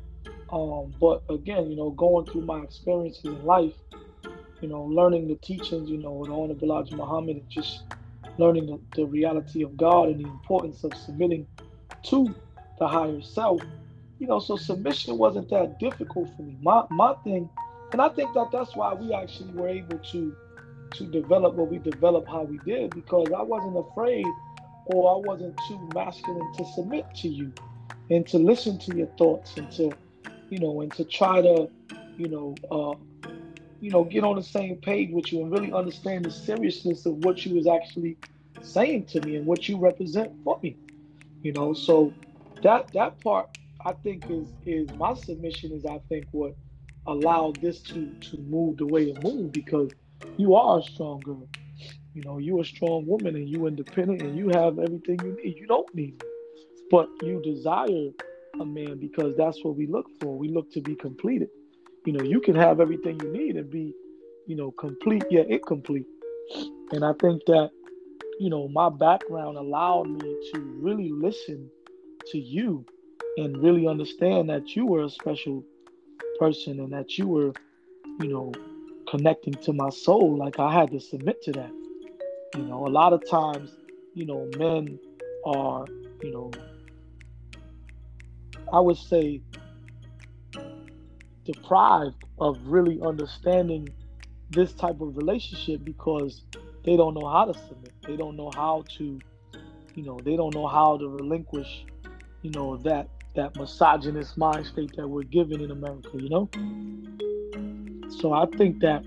Um, 0.52 0.92
but 1.00 1.22
again, 1.30 1.70
you 1.70 1.78
know, 1.78 1.92
going 1.92 2.26
through 2.26 2.46
my 2.46 2.62
experiences 2.62 3.26
in 3.26 3.46
life, 3.46 3.76
you 4.60 4.70
know, 4.70 4.86
learning 4.86 5.28
the 5.28 5.36
teachings, 5.36 5.88
you 5.88 5.98
know, 5.98 6.24
of 6.24 6.32
Honorable 6.32 6.64
Elijah 6.64 6.96
Muhammad 6.96 7.36
and 7.36 7.50
just 7.50 7.84
learning 8.40 8.80
the, 8.96 9.06
reality 9.06 9.64
of 9.64 9.78
God 9.78 10.10
and 10.10 10.20
the 10.20 10.30
importance 10.30 10.84
of 10.84 10.94
submitting 10.96 11.48
to 12.08 12.36
the 12.80 12.88
higher 12.88 13.22
self, 13.22 13.62
you 14.20 14.28
know, 14.28 14.40
so 14.40 14.58
submission 14.58 15.18
wasn't 15.18 15.50
that 15.50 15.78
difficult 15.80 16.30
for 16.36 16.44
me. 16.44 16.58
My 16.62 16.84
my 16.92 17.16
thing, 17.24 17.50
and 17.94 18.02
I 18.02 18.10
think 18.10 18.34
that 18.36 18.50
that's 18.52 18.76
why 18.76 18.94
we 18.96 19.14
actually 19.14 19.54
were 19.54 19.70
able 19.70 20.00
to 20.12 20.36
to 20.96 21.06
develop 21.08 21.56
what 21.56 21.70
we 21.70 21.80
developed 21.80 22.30
how 22.30 22.44
we 22.44 22.60
did 22.66 22.92
because 22.96 23.28
I 23.38 23.44
wasn't 23.44 23.78
afraid 23.78 24.26
or 24.86 25.16
I 25.16 25.18
wasn't 25.28 25.56
too 25.68 25.90
masculine 25.94 26.52
to 26.58 26.66
submit 26.66 27.06
to 27.18 27.30
you 27.30 27.54
and 28.10 28.26
to 28.28 28.40
listen 28.40 28.80
to 28.80 28.96
your 28.96 29.08
thoughts 29.18 29.58
and 29.58 29.72
to 29.74 29.92
you 30.50 30.60
know 30.60 30.82
and 30.82 30.94
to 30.96 31.06
try 31.06 31.42
to 31.42 31.70
you 32.18 32.30
know 32.30 32.56
uh 32.72 32.96
you 33.82 33.92
know 33.92 34.04
get 34.04 34.24
on 34.24 34.36
the 34.36 34.44
same 34.44 34.76
page 34.78 35.10
with 35.12 35.32
you 35.32 35.42
and 35.42 35.52
really 35.52 35.72
understand 35.72 36.26
the 36.26 36.32
seriousness 36.32 37.06
of 37.06 37.14
what 37.16 37.46
you 37.46 37.56
was 37.56 37.68
actually 37.68 38.18
saying 38.62 39.06
to 39.06 39.22
me 39.22 39.36
and 39.36 39.46
what 39.46 39.68
you 39.68 39.78
represent 39.78 40.32
for 40.44 40.60
me 40.62 40.78
you 41.44 41.54
know 41.54 41.74
so 41.74 42.14
that 42.62 42.88
that 42.94 43.22
part 43.24 43.48
I 43.86 43.94
think 43.94 44.24
is 44.30 44.52
is 44.66 44.90
my 44.98 45.14
submission 45.14 45.72
is 45.72 45.86
I 45.86 46.00
think 46.10 46.28
what 46.32 46.56
allowed 47.08 47.62
this 47.62 47.82
to 47.84 48.14
to 48.32 48.38
move 48.38 48.78
the 48.78 48.86
way 48.86 49.04
it 49.04 49.24
moved 49.24 49.54
because 49.54 49.92
you 50.38 50.56
are 50.56 50.80
a 50.80 50.84
strong 50.84 51.22
girl. 51.22 51.48
You 52.14 52.24
know, 52.24 52.38
you're 52.40 52.62
a 52.62 52.66
strong 52.66 53.06
woman 53.06 53.36
and 53.36 53.48
you 53.48 53.68
independent 53.68 54.22
and 54.22 54.38
you 54.38 54.50
have 54.50 54.80
everything 54.80 55.20
you 55.24 55.38
need. 55.42 55.58
You 55.58 55.68
don't 55.68 55.94
need. 55.94 56.22
But 56.92 57.08
you 57.22 57.42
desire 57.42 58.10
a 58.60 58.66
man 58.66 59.00
because 59.00 59.36
that's 59.38 59.64
what 59.64 59.76
we 59.76 59.88
look 59.88 60.08
for. 60.20 60.38
We 60.38 60.50
look 60.50 60.72
to 60.74 60.82
be 60.82 60.96
completed. 60.96 61.50
You 62.10 62.18
know, 62.18 62.24
you 62.24 62.42
can 62.42 62.56
have 62.56 62.80
everything 62.80 63.20
you 63.22 63.32
need 63.32 63.56
and 63.56 63.70
be, 63.70 63.94
you 64.48 64.56
know, 64.56 64.72
complete 64.72 65.26
yet 65.30 65.48
incomplete. 65.48 66.08
And 66.92 67.06
I 67.06 67.14
think 67.22 67.46
that, 67.46 67.70
you 68.40 68.50
know, 68.50 68.68
my 68.68 68.90
background 68.90 69.58
allowed 69.58 70.10
me 70.10 70.36
to 70.52 70.60
really 70.82 71.12
listen 71.12 71.70
to 72.32 72.40
you 72.40 72.84
and 73.38 73.62
really 73.62 73.88
understand 73.88 74.50
that 74.50 74.76
you 74.76 74.88
were 74.88 75.04
a 75.04 75.10
special 75.12 75.64
person 76.40 76.80
and 76.80 76.92
that 76.94 77.16
you 77.20 77.28
were, 77.28 77.54
you 78.20 78.30
know, 78.30 78.52
connecting 79.12 79.56
to 79.66 79.72
my 79.72 79.92
soul. 79.92 80.36
Like 80.36 80.58
I 80.58 80.74
had 80.74 80.90
to 80.90 81.00
submit 81.00 81.44
to 81.44 81.52
that. 81.52 81.72
You 82.56 82.64
know, 82.64 82.88
a 82.88 82.90
lot 82.90 83.14
of 83.14 83.22
times, 83.30 83.70
you 84.16 84.26
know, 84.26 84.50
men 84.58 84.98
are, 85.46 85.86
you 86.24 86.32
know, 86.32 86.52
I 88.74 88.80
would 88.80 88.98
say 88.98 89.42
deprived 91.52 92.24
of 92.40 92.58
really 92.66 93.00
understanding 93.02 93.88
this 94.50 94.74
type 94.74 95.02
of 95.02 95.16
relationship 95.18 95.84
because 95.84 96.44
they 96.86 96.96
don't 96.96 97.14
know 97.14 97.28
how 97.28 97.46
to 97.46 97.54
submit. 97.54 97.94
They 98.06 98.16
don't 98.16 98.36
know 98.36 98.52
how 98.54 98.84
to, 98.98 99.20
you 99.96 100.04
know, 100.04 100.20
they 100.24 100.36
don't 100.36 100.54
know 100.54 100.68
how 100.68 100.98
to 100.98 101.08
relinquish, 101.08 101.86
you 102.42 102.52
know, 102.52 102.78
that 102.78 103.08
that 103.36 103.56
misogynist 103.56 104.38
mind 104.38 104.66
state 104.66 104.96
that 104.98 105.08
we're 105.08 105.24
given 105.24 105.62
in 105.62 105.72
America, 105.72 106.10
you 106.14 106.30
know? 106.30 106.50
So 108.20 108.34
I 108.34 108.46
think 108.58 108.80
that, 108.80 109.04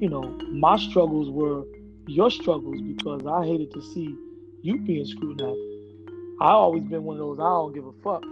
you 0.00 0.08
know, 0.08 0.22
my 0.52 0.76
struggles 0.78 1.28
were 1.30 1.64
your 2.06 2.30
struggles 2.30 2.80
because 2.80 3.22
I 3.26 3.44
hated 3.44 3.72
to 3.72 3.82
see 3.82 4.14
you 4.62 4.78
being 4.78 5.04
scrutinized. 5.04 5.58
I 6.40 6.52
always 6.52 6.84
been 6.84 7.04
one 7.04 7.16
of 7.16 7.20
those. 7.20 7.38
I 7.38 7.42
don't 7.42 7.74
give 7.74 7.86
a 7.86 7.92
fuck. 8.02 8.22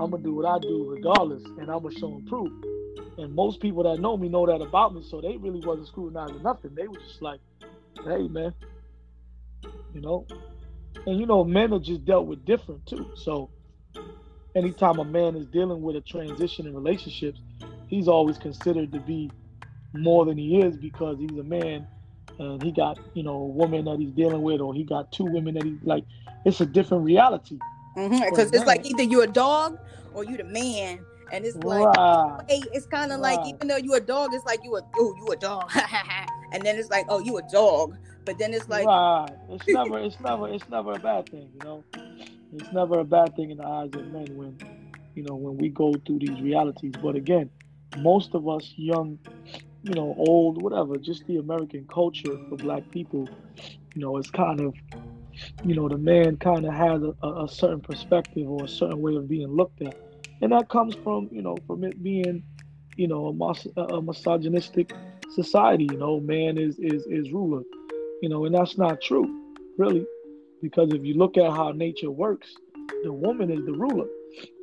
I'm 0.00 0.10
gonna 0.10 0.22
do 0.22 0.34
what 0.34 0.46
I 0.46 0.58
do 0.58 0.90
regardless, 0.90 1.44
and 1.58 1.70
I'm 1.70 1.82
gonna 1.82 1.94
show 1.94 2.08
and 2.14 2.26
prove. 2.26 2.50
And 3.18 3.34
most 3.34 3.60
people 3.60 3.82
that 3.84 4.00
know 4.00 4.16
me 4.16 4.28
know 4.28 4.46
that 4.46 4.62
about 4.62 4.94
me, 4.94 5.02
so 5.02 5.20
they 5.20 5.36
really 5.36 5.60
wasn't 5.60 5.88
scrutinizing 5.88 6.42
nothing. 6.42 6.74
They 6.74 6.88
were 6.88 6.96
just 6.96 7.20
like, 7.20 7.40
"Hey, 8.04 8.26
man," 8.28 8.54
you 9.92 10.00
know. 10.00 10.26
And 11.06 11.18
you 11.18 11.26
know, 11.26 11.44
men 11.44 11.72
are 11.72 11.80
just 11.80 12.04
dealt 12.04 12.26
with 12.26 12.44
different 12.44 12.86
too. 12.86 13.06
So, 13.16 13.50
anytime 14.54 14.98
a 14.98 15.04
man 15.04 15.36
is 15.36 15.46
dealing 15.46 15.82
with 15.82 15.96
a 15.96 16.00
transition 16.00 16.66
in 16.66 16.74
relationships, 16.74 17.40
he's 17.86 18.08
always 18.08 18.38
considered 18.38 18.92
to 18.92 19.00
be 19.00 19.30
more 19.94 20.24
than 20.24 20.38
he 20.38 20.60
is 20.60 20.76
because 20.76 21.18
he's 21.18 21.38
a 21.38 21.42
man 21.42 21.86
and 22.38 22.62
he 22.62 22.72
got 22.72 22.98
you 23.14 23.22
know 23.22 23.34
a 23.34 23.46
woman 23.46 23.84
that 23.84 23.98
he's 23.98 24.12
dealing 24.12 24.42
with 24.42 24.60
or 24.60 24.72
he 24.74 24.84
got 24.84 25.12
two 25.12 25.24
women 25.24 25.54
that 25.54 25.64
he's 25.64 25.78
like 25.82 26.04
it's 26.44 26.60
a 26.60 26.66
different 26.66 27.04
reality 27.04 27.58
because 27.94 28.10
mm-hmm, 28.10 28.54
it's 28.54 28.66
like 28.66 28.86
either 28.86 29.02
you're 29.02 29.24
a 29.24 29.28
dog 29.28 29.78
or 30.14 30.24
you're 30.24 30.38
the 30.38 30.44
man 30.44 31.04
and 31.32 31.44
it's 31.44 31.56
like 31.58 31.96
hey, 32.48 32.62
it's 32.72 32.86
kind 32.86 33.12
of 33.12 33.20
right. 33.20 33.36
like 33.36 33.46
even 33.54 33.68
though 33.68 33.76
you 33.76 33.94
a 33.94 34.00
dog 34.00 34.32
it's 34.32 34.44
like 34.44 34.60
you 34.62 34.76
a 34.76 34.82
oh 34.98 35.14
you 35.18 35.26
a 35.32 35.36
dog 35.36 35.70
and 36.52 36.62
then 36.62 36.76
it's 36.76 36.90
like 36.90 37.06
oh 37.08 37.18
you 37.20 37.38
a 37.38 37.42
dog 37.50 37.96
but 38.24 38.38
then 38.38 38.54
it's 38.54 38.68
like 38.68 38.86
right. 38.86 39.28
it's 39.50 39.66
never 39.66 39.98
it's 39.98 40.20
never 40.20 40.48
it's 40.48 40.68
never 40.68 40.92
a 40.92 40.98
bad 40.98 41.28
thing 41.28 41.48
you 41.52 41.64
know 41.64 41.84
it's 42.54 42.72
never 42.72 43.00
a 43.00 43.04
bad 43.04 43.34
thing 43.34 43.50
in 43.50 43.58
the 43.58 43.66
eyes 43.66 43.90
of 43.94 44.06
men 44.08 44.26
when 44.36 44.56
you 45.14 45.22
know 45.22 45.34
when 45.34 45.56
we 45.56 45.68
go 45.68 45.92
through 46.06 46.18
these 46.18 46.40
realities 46.40 46.92
but 47.02 47.16
again 47.16 47.50
most 47.98 48.34
of 48.34 48.48
us 48.48 48.72
young 48.76 49.18
you 49.82 49.94
know, 49.94 50.14
old, 50.16 50.62
whatever, 50.62 50.96
just 50.96 51.26
the 51.26 51.38
American 51.38 51.86
culture 51.92 52.38
for 52.48 52.56
black 52.56 52.88
people, 52.90 53.28
you 53.94 54.00
know, 54.00 54.16
it's 54.16 54.30
kind 54.30 54.60
of, 54.60 54.74
you 55.64 55.74
know, 55.74 55.88
the 55.88 55.98
man 55.98 56.36
kind 56.36 56.64
of 56.64 56.72
has 56.72 57.02
a, 57.02 57.44
a, 57.44 57.48
certain 57.48 57.80
perspective 57.80 58.48
or 58.48 58.64
a 58.64 58.68
certain 58.68 59.00
way 59.00 59.16
of 59.16 59.28
being 59.28 59.48
looked 59.48 59.82
at. 59.82 59.96
And 60.42 60.52
that 60.52 60.68
comes 60.68 60.94
from, 60.96 61.28
you 61.30 61.40
know, 61.40 61.56
from 61.66 61.84
it 61.84 62.02
being, 62.02 62.42
you 62.96 63.06
know, 63.08 63.26
a, 63.26 63.32
mis- 63.32 63.68
a 63.76 64.02
misogynistic 64.02 64.92
society, 65.34 65.84
you 65.84 65.96
know, 65.96 66.20
man 66.20 66.58
is, 66.58 66.78
is, 66.78 67.06
is 67.06 67.32
ruler, 67.32 67.62
you 68.20 68.28
know, 68.28 68.44
and 68.44 68.54
that's 68.54 68.76
not 68.76 69.00
true, 69.00 69.26
really, 69.78 70.04
because 70.60 70.92
if 70.92 71.04
you 71.04 71.14
look 71.14 71.36
at 71.36 71.50
how 71.50 71.70
nature 71.70 72.10
works, 72.10 72.52
the 73.04 73.12
woman 73.12 73.50
is 73.50 73.64
the 73.64 73.72
ruler. 73.72 74.06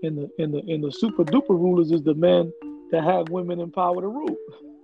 And 0.03 0.17
the, 0.17 0.29
and 0.43 0.53
the, 0.53 0.59
and 0.67 0.83
the 0.83 0.91
super 0.91 1.24
duper 1.24 1.50
rulers 1.50 1.91
is 1.91 2.01
the 2.01 2.15
men 2.15 2.51
that 2.91 3.03
have 3.03 3.29
women 3.29 3.59
in 3.59 3.71
power 3.71 4.01
to 4.01 4.07
rule. 4.07 4.36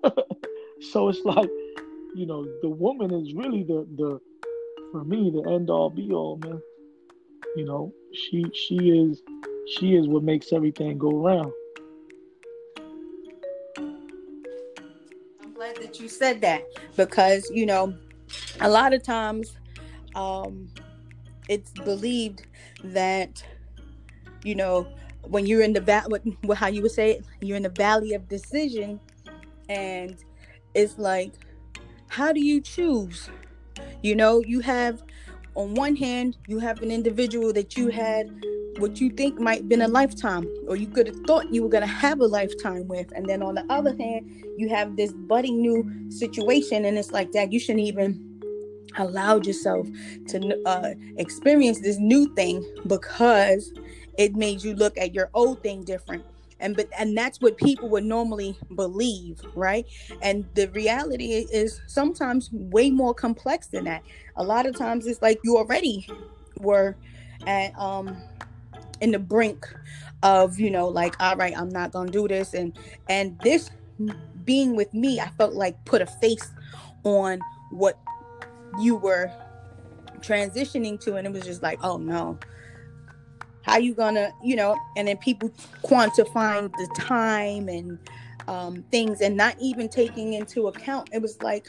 so 0.92 1.10
it's 1.10 1.26
like, 1.26 1.50
you 2.16 2.26
know, 2.26 2.46
the 2.62 2.70
woman 2.70 3.12
is 3.12 3.34
really 3.34 3.64
the 3.64 3.88
the 3.98 4.20
for 4.92 5.04
me 5.04 5.32
the 5.32 5.50
end 5.52 5.70
all 5.70 5.90
be 5.90 6.12
all, 6.12 6.38
man. 6.38 6.62
You 7.58 7.66
know, 7.66 7.94
she 8.14 8.46
she 8.54 8.76
is 8.76 9.22
she 9.68 9.96
is 9.96 10.08
what 10.08 10.24
makes 10.24 10.54
everything 10.54 10.98
go 10.98 11.12
round. 11.12 11.52
I'm 15.42 15.54
glad 15.54 15.78
that 15.78 16.00
you 16.00 16.08
said 16.08 16.42
that 16.42 16.64
because 16.96 17.50
you 17.54 17.66
know, 17.66 17.94
a 18.62 18.70
lot 18.70 18.94
of 18.94 19.04
times, 19.04 19.58
um, 20.16 20.70
it's 21.50 21.72
believed 21.72 22.46
that 22.84 23.44
you 24.44 24.56
know 24.56 24.88
when 25.24 25.46
you're 25.46 25.62
in 25.62 25.74
the 25.74 25.82
valley, 25.82 26.20
how 26.56 26.68
you 26.68 26.82
would 26.82 26.92
say 26.92 27.12
it, 27.12 27.26
you're 27.42 27.58
in 27.58 27.64
the 27.64 27.70
valley 27.70 28.14
of 28.14 28.28
decision 28.28 29.00
and 29.70 30.18
it's 30.74 30.98
like 30.98 31.34
how 32.08 32.32
do 32.32 32.40
you 32.40 32.62
choose 32.62 33.30
you 34.04 34.16
know 34.16 34.42
you 34.46 34.60
have 34.60 35.02
on 35.56 35.74
one 35.74 35.96
hand 35.96 36.38
you 36.48 36.60
have 36.60 36.82
an 36.82 36.92
individual 36.92 37.52
that 37.52 37.76
you 37.76 37.88
had 37.88 38.30
what 38.78 39.00
you 39.00 39.10
think 39.10 39.40
might 39.40 39.68
been 39.70 39.82
a 39.82 39.88
lifetime 39.88 40.48
or 40.68 40.76
you 40.76 40.88
could 40.88 41.08
have 41.08 41.20
thought 41.28 41.54
you 41.54 41.64
were 41.64 41.70
going 41.70 41.82
to 41.82 41.88
have 41.88 42.20
a 42.20 42.26
lifetime 42.26 42.88
with 42.88 43.12
and 43.16 43.26
then 43.26 43.42
on 43.42 43.56
the 43.56 43.66
other 43.70 43.96
hand 43.98 44.30
you 44.58 44.68
have 44.70 44.96
this 44.98 45.14
budding 45.14 45.62
new 45.62 46.12
situation 46.12 46.86
and 46.86 46.98
it's 46.98 47.12
like 47.12 47.32
that 47.32 47.52
you 47.54 47.60
shouldn't 47.60 47.86
even 47.86 48.36
allowed 48.98 49.46
yourself 49.46 49.88
to 50.28 50.62
uh, 50.66 50.94
experience 51.18 51.80
this 51.82 51.98
new 51.98 52.34
thing 52.36 52.66
because 52.88 53.74
it 54.18 54.36
made 54.36 54.64
you 54.64 54.76
look 54.76 54.98
at 54.98 55.14
your 55.14 55.30
old 55.34 55.62
thing 55.62 55.84
different. 55.84 56.24
And 56.60 56.76
but 56.76 56.88
and 56.98 57.18
that's 57.18 57.42
what 57.42 57.58
people 57.58 57.90
would 57.90 58.06
normally 58.06 58.58
believe 58.76 59.42
right? 59.56 59.86
And 60.22 60.46
the 60.56 60.70
reality 60.70 61.46
is 61.52 61.82
sometimes 61.86 62.50
way 62.52 62.90
more 62.90 63.14
complex 63.14 63.68
than 63.68 63.84
that. 63.86 64.04
A 64.38 64.44
lot 64.44 64.66
of 64.66 64.78
times 64.78 65.06
it's 65.06 65.22
like 65.22 65.40
you 65.44 65.58
already 65.58 66.08
were 66.60 66.96
at 67.46 67.78
um 67.78 68.18
in 69.02 69.12
the 69.12 69.20
brink 69.20 69.68
of 70.24 70.60
you 70.60 70.72
know 70.72 70.88
like 70.88 71.16
all 71.22 71.36
right 71.36 71.58
i'm 71.58 71.70
not 71.70 71.92
gonna 71.92 72.12
do 72.12 72.28
this. 72.28 72.54
And 72.54 72.78
and 73.10 73.40
this 73.40 73.70
being 74.44 74.76
with 74.76 74.94
me 74.94 75.20
i 75.20 75.30
felt 75.38 75.54
like 75.54 75.84
put 75.86 76.02
a 76.02 76.06
face 76.06 76.52
on 77.04 77.40
what 77.72 78.00
you 78.80 78.96
were 78.96 79.32
transitioning 80.20 81.00
to. 81.02 81.16
And 81.16 81.28
it 81.28 81.34
was 81.34 81.44
just 81.44 81.62
like 81.64 81.80
oh 81.84 81.98
no. 81.98 82.38
How 83.62 83.78
you 83.78 83.94
gonna 83.94 84.32
you 84.44 84.56
know? 84.56 84.78
And 84.96 85.08
then 85.08 85.18
people 85.18 85.50
quantifying 85.84 86.72
the 86.72 86.88
time 86.98 87.68
and 87.70 88.00
um, 88.48 88.84
things 88.92 89.22
and 89.22 89.36
not 89.36 89.56
even 89.60 89.90
taking 89.90 90.34
into 90.34 90.68
account. 90.68 91.10
It 91.12 91.22
was 91.22 91.42
like 91.42 91.68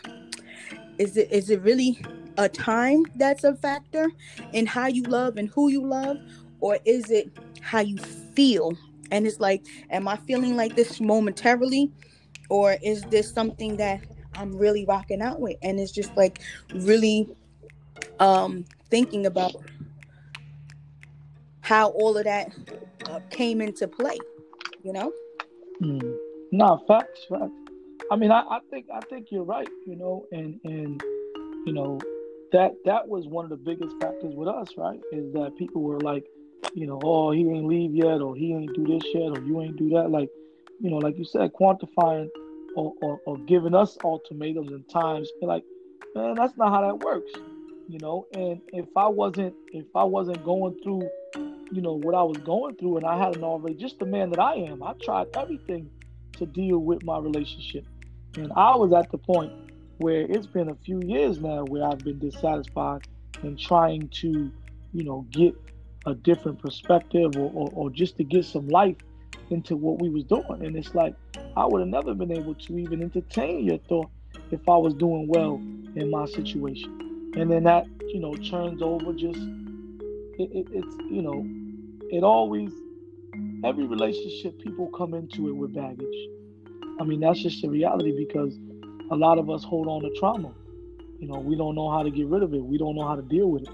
is 0.99 1.17
it 1.17 1.31
is 1.31 1.51
it 1.51 1.63
really 1.63 2.01
a 2.39 2.49
time 2.49 3.05
that's 3.17 3.45
a 3.45 3.55
factor 3.55 4.11
in 4.53 4.67
how 4.67 4.87
you 4.87 5.03
love 5.05 5.39
and 5.39 5.49
who 5.49 5.69
you 5.71 5.87
love 5.87 6.19
or 6.67 6.81
is 6.85 7.13
it 7.13 7.31
how 7.61 7.79
you 7.79 7.97
feel? 7.97 8.77
And 9.13 9.25
it's 9.25 9.39
like 9.39 9.65
am 9.91 10.09
i 10.09 10.17
feeling 10.17 10.57
like 10.57 10.75
this 10.75 11.01
momentarily? 11.01 11.93
Or 12.49 12.77
is 12.83 13.03
this 13.03 13.33
something 13.33 13.77
that 13.77 14.01
i'm 14.35 14.53
really 14.57 14.85
rocking 14.85 15.23
out 15.23 15.41
with? 15.41 15.57
And 15.63 15.79
it's 15.79 15.93
just 15.93 16.17
like 16.17 16.41
really 16.75 17.29
um 18.19 18.65
thinking 18.91 19.27
about 19.27 19.55
how 21.61 21.91
all 21.91 22.19
of 22.19 22.25
that 22.25 22.51
uh, 23.09 23.21
came 23.31 23.61
into 23.61 23.87
play 23.87 24.19
you 24.83 24.93
know? 24.93 25.13
Mm. 25.81 26.17
no 26.51 26.83
facts 26.89 27.21
facts. 27.29 27.53
I 28.11 28.17
mean 28.17 28.33
I, 28.33 28.41
I 28.41 28.59
think 28.71 28.87
i 28.93 29.01
think 29.09 29.27
you're 29.31 29.45
right 29.45 29.69
you 29.87 29.95
know 29.95 30.25
and 30.33 30.59
and 30.65 31.01
you 31.67 31.73
know 31.73 32.01
that 32.53 32.73
that 32.85 33.07
was 33.07 33.27
one 33.27 33.45
of 33.45 33.51
the 33.51 33.57
biggest 33.71 33.95
factors 34.01 34.35
with 34.35 34.49
us 34.49 34.69
right 34.77 35.01
is 35.13 35.33
that 35.35 35.55
people 35.57 35.83
were 35.83 36.01
like 36.01 36.25
you 36.75 36.87
know 36.87 37.01
oh 37.03 37.31
he 37.31 37.41
ain't 37.41 37.67
leave 37.67 37.95
yet 37.95 38.21
or 38.21 38.35
he 38.37 38.53
ain't 38.53 38.75
do 38.75 38.87
this 38.87 39.03
yet 39.15 39.31
or 39.37 39.41
you 39.41 39.63
ain't 39.63 39.77
do 39.77 39.91
that. 39.91 40.11
Like 40.11 40.31
you 40.81 40.91
know 40.91 40.99
like 40.99 41.17
you 41.19 41.25
said 41.25 41.53
quantifying 41.53 42.29
or, 42.77 42.93
or, 43.01 43.21
or 43.27 43.39
giving 43.39 43.75
us 43.75 43.97
ultimatums 44.05 44.73
and 44.73 44.89
times. 44.89 45.31
Like 45.41 45.65
man 46.15 46.35
that's 46.35 46.57
not 46.57 46.71
how 46.71 46.83
that 46.83 47.05
works 47.05 47.33
you 47.89 48.01
know? 48.01 48.27
And 48.35 48.61
if 48.73 48.87
i 48.97 49.07
wasn't 49.07 49.55
if 49.73 49.87
i 49.95 50.03
wasn't 50.03 50.45
going 50.45 50.77
through 50.83 51.09
you 51.71 51.81
know 51.81 51.95
what 51.95 52.15
I 52.15 52.23
was 52.23 52.39
going 52.39 52.77
through, 52.77 52.99
and 52.99 53.07
I 53.07 53.19
hadn't 53.19 53.43
already. 53.43 53.75
Just 53.75 53.99
the 53.99 54.07
man 54.07 54.31
that 54.31 54.39
I 54.39 54.55
am, 54.55 54.83
I 54.83 54.95
tried 55.03 55.29
everything 55.35 55.91
to 56.39 56.47
deal 56.47 56.79
with 56.79 57.05
my 57.05 57.19
relationship, 57.19 57.87
and 58.37 58.53
I 58.57 58.77
was 58.77 58.93
at 58.93 59.11
the 59.11 59.19
point 59.19 59.53
where 59.99 60.27
it's 60.29 60.47
been 60.47 60.69
a 60.69 60.75
few 60.75 61.01
years 61.05 61.41
now 61.41 61.65
where 61.65 61.85
I've 61.85 61.99
been 61.99 62.19
dissatisfied 62.19 63.03
and 63.43 63.59
trying 63.59 64.09
to, 64.09 64.53
you 64.93 65.05
know, 65.05 65.27
get 65.31 65.55
a 66.07 66.15
different 66.15 66.59
perspective 66.61 67.37
or, 67.37 67.51
or, 67.53 67.71
or 67.75 67.91
just 67.91 68.17
to 68.17 68.25
get 68.25 68.45
some 68.45 68.69
life 68.69 68.97
into 69.51 69.77
what 69.77 70.01
we 70.01 70.09
was 70.09 70.25
doing. 70.25 70.65
And 70.65 70.77
it's 70.77 70.95
like 70.95 71.15
I 71.57 71.67
would 71.67 71.81
have 71.81 71.89
never 71.89 72.15
been 72.15 72.33
able 72.33 72.55
to 72.55 72.79
even 72.79 73.03
entertain 73.03 73.65
your 73.65 73.79
thought 73.79 74.11
if 74.51 74.61
I 74.69 74.77
was 74.77 74.95
doing 74.95 75.27
well 75.29 75.57
in 75.97 76.11
my 76.11 76.27
situation. 76.27 77.33
And 77.37 77.51
then 77.51 77.65
that, 77.65 77.87
you 78.09 78.21
know, 78.21 78.35
turns 78.35 78.81
over 78.83 79.13
just 79.13 79.39
it, 80.39 80.51
it, 80.53 80.67
it's 80.71 80.97
you 81.11 81.23
know, 81.23 81.47
it 82.11 82.23
always 82.23 82.71
every 83.65 83.87
relationship 83.87 84.59
people 84.63 84.89
come 84.89 85.15
into 85.15 85.49
it 85.49 85.57
with 85.57 85.75
baggage. 85.75 86.07
I 87.01 87.05
mean, 87.05 87.21
that's 87.21 87.43
just 87.43 87.63
the 87.63 87.69
reality 87.69 88.15
because 88.17 88.59
a 89.11 89.17
lot 89.17 89.39
of 89.39 89.51
us 89.51 89.65
hold 89.65 89.87
on 89.87 90.03
to 90.03 90.11
trauma. 90.19 90.53
You 91.19 91.29
know, 91.29 91.39
we 91.39 91.57
don't 91.57 91.75
know 91.75 91.91
how 91.91 92.03
to 92.03 92.11
get 92.11 92.27
rid 92.27 92.43
of 92.43 92.55
it. 92.55 92.63
We 92.63 92.79
don't 92.79 92.95
know 92.95 93.07
how 93.07 93.17
to 93.17 93.23
deal 93.23 93.49
with 93.51 93.63
it. 93.63 93.71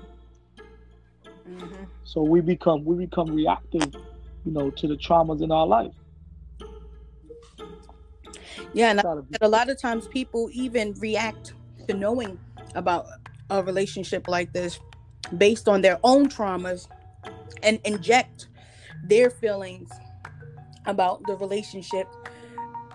Mm-hmm. 1.49 1.85
So 2.05 2.23
we 2.23 2.41
become 2.41 2.85
we 2.85 2.97
become 2.97 3.33
reactive, 3.33 3.93
you 4.45 4.53
know, 4.53 4.71
to 4.71 4.89
the 4.89 4.97
traumas 4.97 5.43
in 5.43 5.51
our 5.51 5.67
life. 5.67 5.93
Yeah, 8.75 8.91
and 8.91 9.03
a 9.41 9.49
lot 9.49 9.69
of 9.69 9.81
times 9.81 10.09
people 10.09 10.49
even 10.53 10.95
react 10.99 11.55
to 11.89 11.95
knowing 11.95 12.39
about 12.75 13.07
a 13.51 13.63
relationship 13.63 14.29
like 14.29 14.53
this 14.53 14.79
based 15.37 15.69
on 15.69 15.83
their 15.83 15.99
own 16.05 16.29
traumas 16.29 16.87
and 17.63 17.81
inject 17.85 18.49
their 19.05 19.31
feelings 19.31 19.91
about 20.87 21.23
the 21.27 21.37
relationship 21.37 22.07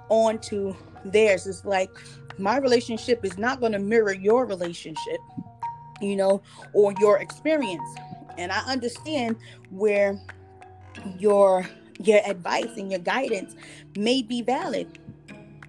onto 0.10 0.74
theirs. 1.06 1.48
It's 1.48 1.66
like 1.66 1.92
my 2.38 2.58
relationship 2.58 3.24
is 3.24 3.38
not 3.38 3.60
going 3.60 3.72
to 3.74 3.80
mirror 3.80 4.13
your 4.13 4.46
relationship, 4.46 5.20
you 6.01 6.16
know, 6.16 6.42
or 6.74 6.94
your 7.00 7.20
experience. 7.20 7.96
And 8.38 8.51
I 8.51 8.60
understand 8.60 9.38
where 9.70 10.20
your 11.20 11.67
your 12.00 12.22
advice 12.25 12.77
and 12.77 12.91
your 12.91 13.00
guidance 13.00 13.56
may 13.98 14.22
be 14.22 14.41
valid. 14.41 14.88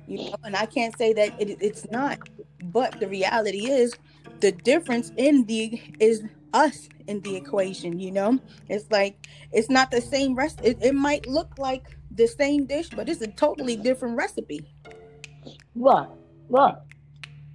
You 0.07 0.25
know, 0.25 0.35
and 0.45 0.57
I 0.57 0.67
can't 0.67 0.97
say 0.97 1.13
that 1.15 1.41
it, 1.41 1.59
it's 1.61 1.91
not. 1.91 2.19
But 2.63 2.99
the 2.99 3.09
reality 3.09 3.67
is, 3.69 3.95
the 4.41 4.53
difference 4.53 5.13
in 5.17 5.45
the 5.45 5.81
is 6.01 6.23
us 6.55 6.89
in 7.07 7.21
the 7.21 7.37
equation. 7.37 7.99
You 7.99 8.13
know, 8.13 8.41
it's 8.69 8.91
like 8.91 9.27
it's 9.53 9.71
not 9.71 9.91
the 9.91 10.01
same 10.01 10.35
rest. 10.35 10.61
It, 10.63 10.79
it 10.83 10.95
might 10.95 11.27
look 11.27 11.59
like 11.59 11.97
the 12.11 12.27
same 12.27 12.67
dish, 12.67 12.89
but 12.91 13.09
it's 13.09 13.21
a 13.21 13.29
totally 13.29 13.77
different 13.77 14.17
recipe. 14.17 14.67
Right, 15.75 16.09
right, 16.49 16.75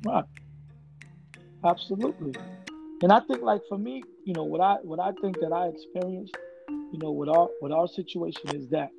right. 0.06 0.26
Absolutely. 1.66 2.34
And 3.02 3.12
I 3.12 3.20
think, 3.22 3.42
like 3.42 3.62
for 3.68 3.78
me, 3.78 4.04
you 4.26 4.34
know, 4.34 4.44
what 4.44 4.62
I 4.62 4.76
what 4.84 5.00
I 5.00 5.12
think 5.22 5.40
that 5.40 5.52
I 5.52 5.68
experienced, 5.68 6.36
you 6.70 7.00
know, 7.00 7.12
with 7.12 7.30
our 7.30 7.50
with 7.62 7.72
our 7.72 7.88
situation 7.88 8.56
is 8.56 8.68
that 8.70 8.92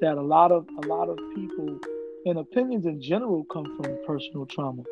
that 0.00 0.16
a 0.16 0.22
lot 0.22 0.52
of 0.52 0.66
a 0.82 0.86
lot 0.86 1.08
of 1.08 1.18
people 1.34 1.78
and 2.24 2.38
opinions 2.38 2.86
in 2.86 3.00
general 3.00 3.44
come 3.52 3.64
from 3.76 3.98
personal 4.06 4.46
trauma. 4.46 4.82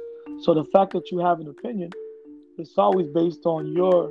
So 0.42 0.54
the 0.54 0.64
fact 0.64 0.92
that 0.92 1.10
you 1.10 1.18
have 1.18 1.40
an 1.40 1.48
opinion, 1.48 1.90
it's 2.58 2.76
always 2.76 3.06
based 3.08 3.44
on 3.44 3.72
your, 3.72 4.10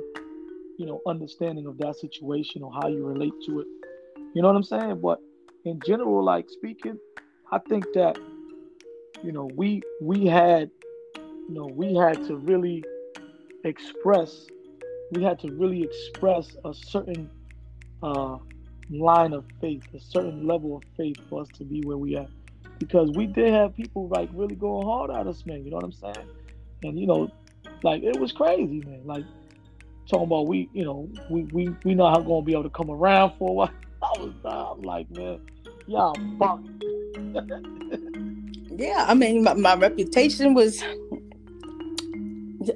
you 0.78 0.86
know, 0.86 1.00
understanding 1.06 1.66
of 1.66 1.76
that 1.78 1.96
situation 1.96 2.62
or 2.62 2.72
how 2.72 2.88
you 2.88 3.04
relate 3.04 3.34
to 3.46 3.60
it. 3.60 3.66
You 4.34 4.42
know 4.42 4.48
what 4.48 4.56
I'm 4.56 4.62
saying? 4.62 5.00
But 5.00 5.20
in 5.64 5.80
general, 5.86 6.24
like 6.24 6.48
speaking, 6.48 6.98
I 7.52 7.58
think 7.58 7.84
that, 7.94 8.16
you 9.22 9.32
know, 9.32 9.50
we 9.54 9.82
we 10.00 10.26
had, 10.26 10.70
you 11.48 11.54
know, 11.54 11.66
we 11.66 11.94
had 11.94 12.24
to 12.28 12.36
really 12.36 12.84
express, 13.64 14.46
we 15.12 15.22
had 15.22 15.38
to 15.40 15.52
really 15.52 15.82
express 15.82 16.56
a 16.64 16.74
certain 16.74 17.30
uh, 18.02 18.38
line 18.90 19.32
of 19.32 19.44
faith, 19.60 19.82
a 19.94 20.00
certain 20.00 20.46
level 20.46 20.76
of 20.76 20.82
faith 20.96 21.16
for 21.28 21.42
us 21.42 21.48
to 21.58 21.64
be 21.64 21.82
where 21.82 21.96
we 21.96 22.16
at 22.16 22.28
because 22.80 23.10
we 23.12 23.26
did 23.26 23.52
have 23.52 23.76
people 23.76 24.08
like 24.08 24.28
really 24.32 24.56
going 24.56 24.84
hard 24.84 25.10
at 25.10 25.28
us, 25.28 25.46
man. 25.46 25.62
You 25.64 25.70
know 25.70 25.76
what 25.76 25.84
I'm 25.84 25.92
saying? 25.92 26.26
And 26.82 26.98
you 26.98 27.06
know, 27.06 27.30
like 27.84 28.02
it 28.02 28.18
was 28.18 28.32
crazy, 28.32 28.80
man. 28.80 29.02
Like 29.04 29.24
talking 30.08 30.26
about 30.26 30.48
we, 30.48 30.68
you 30.72 30.84
know, 30.84 31.08
we 31.30 31.44
we 31.44 31.68
we 31.84 31.94
not 31.94 32.26
gonna 32.26 32.42
be 32.42 32.52
able 32.52 32.64
to 32.64 32.70
come 32.70 32.90
around 32.90 33.34
for 33.38 33.50
a 33.50 33.52
while. 33.52 33.70
I 34.02 34.18
was 34.18 34.32
I'm 34.44 34.82
like, 34.82 35.10
man, 35.10 35.40
y'all 35.86 36.14
fuck. 36.38 36.60
yeah, 38.78 39.04
I 39.06 39.12
mean, 39.12 39.44
my, 39.44 39.52
my 39.52 39.74
reputation 39.74 40.54
was 40.54 40.82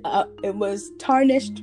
uh, 0.04 0.24
it 0.42 0.54
was 0.54 0.92
tarnished 0.98 1.62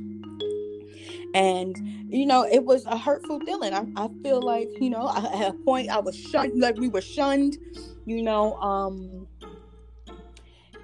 and 1.34 1.82
you 2.10 2.26
know 2.26 2.44
it 2.52 2.66
was 2.66 2.86
a 2.86 2.98
hurtful 2.98 3.40
feeling. 3.42 3.74
I, 3.74 3.88
I 3.96 4.10
feel 4.24 4.42
like 4.42 4.72
you 4.80 4.90
know 4.90 5.10
at 5.16 5.48
a 5.50 5.54
point 5.54 5.90
i 5.90 6.00
was 6.00 6.16
shunned 6.16 6.54
like 6.60 6.78
we 6.78 6.90
were 6.90 7.02
shunned 7.02 7.58
you 8.06 8.22
know 8.24 8.56
um 8.56 9.28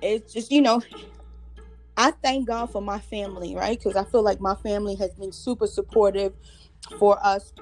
it's 0.01 0.33
just 0.33 0.51
you 0.51 0.61
know 0.61 0.81
i 1.95 2.11
thank 2.23 2.47
god 2.47 2.67
for 2.67 2.81
my 2.81 2.99
family 2.99 3.55
right? 3.55 3.77
Because 3.77 3.95
i 3.95 4.03
feel 4.05 4.23
like 4.23 4.39
my 4.41 4.55
family 4.55 4.95
has 4.95 5.13
been 5.15 5.31
super 5.31 5.67
supportive 5.67 6.33
for 6.99 7.19
us. 7.25 7.53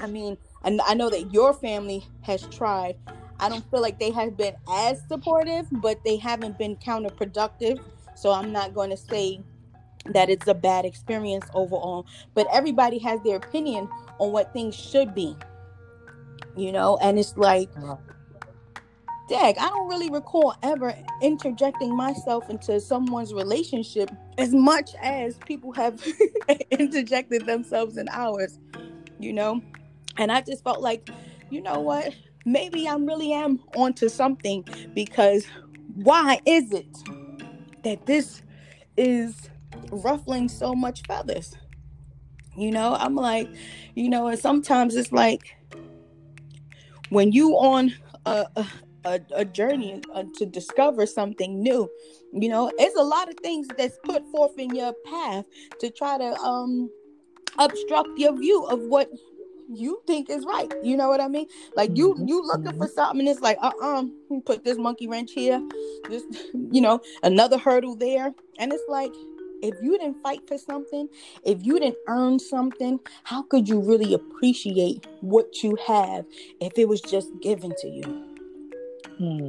I 0.00 0.06
mean 0.06 0.38
and 0.64 0.80
i 0.86 0.94
know 0.94 1.10
that 1.10 1.32
your 1.32 1.54
family 1.54 2.06
has 2.22 2.46
tried. 2.48 2.96
I 3.40 3.48
don't 3.48 3.68
feel 3.70 3.82
like 3.82 3.98
they 3.98 4.12
have 4.12 4.36
been 4.36 4.54
as 4.68 5.02
supportive 5.08 5.66
but 5.72 6.04
they 6.04 6.16
haven't 6.18 6.58
been 6.58 6.76
counterproductive. 6.76 7.80
So 8.14 8.32
i'm 8.32 8.52
not 8.52 8.74
going 8.74 8.90
to 8.90 8.96
say 8.96 9.44
that 10.06 10.28
it's 10.28 10.46
a 10.46 10.54
bad 10.54 10.84
experience 10.84 11.44
overall 11.54 12.06
but 12.34 12.46
everybody 12.52 12.98
has 12.98 13.20
their 13.22 13.36
opinion 13.36 13.88
on 14.18 14.32
what 14.32 14.52
things 14.52 14.74
should 14.74 15.14
be 15.14 15.36
you 16.54 16.70
know? 16.70 16.98
And 17.00 17.18
it's 17.18 17.36
like 17.36 17.70
dag 19.28 19.56
i 19.56 19.68
don't 19.68 19.88
really 19.88 20.10
recall 20.10 20.54
ever 20.64 20.92
interjecting 21.20 21.96
myself 21.96 22.50
into 22.50 22.80
someone's 22.80 23.32
relationship 23.32 24.10
as 24.36 24.52
much 24.52 24.90
as 25.00 25.38
people 25.46 25.70
have 25.72 26.04
interjected 26.72 27.46
themselves 27.46 27.96
in 27.96 28.08
ours 28.10 28.58
you 29.20 29.32
know? 29.32 29.62
And 30.18 30.32
i 30.32 30.40
just 30.40 30.64
felt 30.64 30.80
like 30.80 31.08
you 31.52 31.60
know 31.60 31.80
what? 31.80 32.14
Maybe 32.46 32.88
i 32.88 32.94
really 32.96 33.32
am 33.32 33.60
onto 33.76 34.08
something 34.08 34.64
because 34.94 35.46
why 35.94 36.40
is 36.46 36.72
it 36.72 36.96
that 37.84 38.06
this 38.06 38.42
is 38.96 39.50
ruffling 39.90 40.48
so 40.48 40.74
much 40.74 41.02
feathers. 41.06 41.56
You 42.56 42.70
know, 42.70 42.94
I'm 42.94 43.14
like, 43.14 43.48
you 43.94 44.08
know, 44.08 44.26
and 44.28 44.38
sometimes 44.38 44.94
it's 44.94 45.12
like 45.12 45.56
when 47.08 47.32
you 47.32 47.52
on 47.52 47.94
a 48.26 48.46
a, 49.04 49.20
a 49.34 49.44
journey 49.44 50.00
uh, 50.14 50.24
to 50.36 50.46
discover 50.46 51.06
something 51.06 51.60
new, 51.60 51.90
you 52.32 52.48
know, 52.48 52.70
it's 52.78 52.96
a 52.96 53.02
lot 53.02 53.28
of 53.28 53.34
things 53.42 53.66
that's 53.76 53.98
put 54.04 54.24
forth 54.30 54.58
in 54.58 54.74
your 54.74 54.94
path 55.06 55.46
to 55.80 55.90
try 55.90 56.18
to 56.18 56.34
um 56.40 56.90
obstruct 57.58 58.10
your 58.16 58.36
view 58.36 58.64
of 58.64 58.80
what 58.82 59.10
you 59.68 60.02
think 60.06 60.28
is 60.30 60.44
right. 60.44 60.72
You 60.82 60.96
know 60.96 61.08
what 61.08 61.20
I 61.20 61.28
mean? 61.28 61.46
Like 61.76 61.96
you 61.96 62.14
mm-hmm. 62.14 62.28
you 62.28 62.42
looking 62.42 62.76
for 62.76 62.88
something, 62.88 63.20
and 63.20 63.28
it's 63.28 63.40
like, 63.40 63.58
uh 63.60 63.72
uh 63.82 64.04
put 64.44 64.64
this 64.64 64.78
monkey 64.78 65.08
wrench 65.08 65.32
here, 65.32 65.60
just 66.10 66.26
you 66.70 66.80
know, 66.80 67.00
another 67.22 67.58
hurdle 67.58 67.96
there, 67.96 68.32
and 68.58 68.72
it's 68.72 68.84
like 68.88 69.12
if 69.62 69.74
you 69.80 69.96
didn't 69.98 70.20
fight 70.22 70.40
for 70.46 70.58
something, 70.58 71.08
if 71.44 71.64
you 71.64 71.78
didn't 71.78 71.98
earn 72.08 72.38
something, 72.38 72.98
how 73.24 73.42
could 73.42 73.68
you 73.68 73.80
really 73.80 74.12
appreciate 74.12 75.06
what 75.20 75.62
you 75.62 75.76
have 75.86 76.26
if 76.60 76.76
it 76.76 76.88
was 76.88 77.00
just 77.00 77.28
given 77.40 77.72
to 77.78 77.88
you? 77.88 78.02
Hmm. 79.18 79.48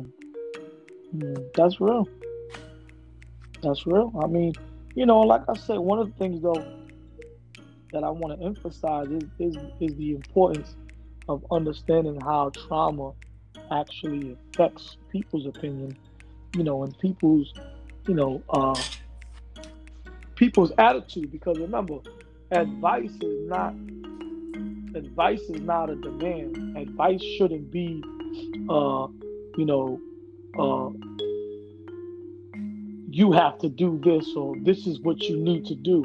Hmm. 1.11 1.33
That's 1.55 1.81
real. 1.81 2.07
That's 3.61 3.85
real. 3.87 4.13
I 4.23 4.27
mean, 4.27 4.53
you 4.95 5.05
know, 5.05 5.21
like 5.21 5.41
I 5.49 5.55
said, 5.55 5.79
one 5.79 5.99
of 5.99 6.07
the 6.07 6.13
things 6.13 6.41
though 6.41 6.67
that 7.91 8.03
I 8.03 8.09
want 8.09 8.39
to 8.39 8.45
emphasize 8.45 9.07
is, 9.09 9.23
is 9.39 9.57
is 9.79 9.95
the 9.97 10.11
importance 10.11 10.75
of 11.29 11.43
understanding 11.51 12.19
how 12.21 12.51
trauma 12.67 13.13
actually 13.71 14.37
affects 14.53 14.97
people's 15.11 15.45
opinion, 15.45 15.97
you 16.55 16.63
know, 16.63 16.83
and 16.83 16.97
people's, 16.99 17.53
you 18.07 18.13
know, 18.13 18.43
uh, 18.49 18.75
people's 20.35 20.71
attitude 20.77 21.31
because 21.31 21.57
remember 21.59 21.99
advice 22.51 23.11
is 23.21 23.49
not 23.49 23.73
advice 24.95 25.41
is 25.41 25.61
not 25.61 25.89
a 25.89 25.95
demand. 25.95 26.77
Advice 26.77 27.21
shouldn't 27.37 27.71
be 27.71 28.03
uh 28.69 29.07
you 29.57 29.65
know 29.65 29.99
uh 30.59 30.89
you 33.09 33.31
have 33.31 33.59
to 33.59 33.69
do 33.69 33.99
this 34.03 34.27
or 34.35 34.55
this 34.61 34.87
is 34.87 34.99
what 35.01 35.21
you 35.21 35.37
need 35.37 35.65
to 35.65 35.75
do. 35.75 36.03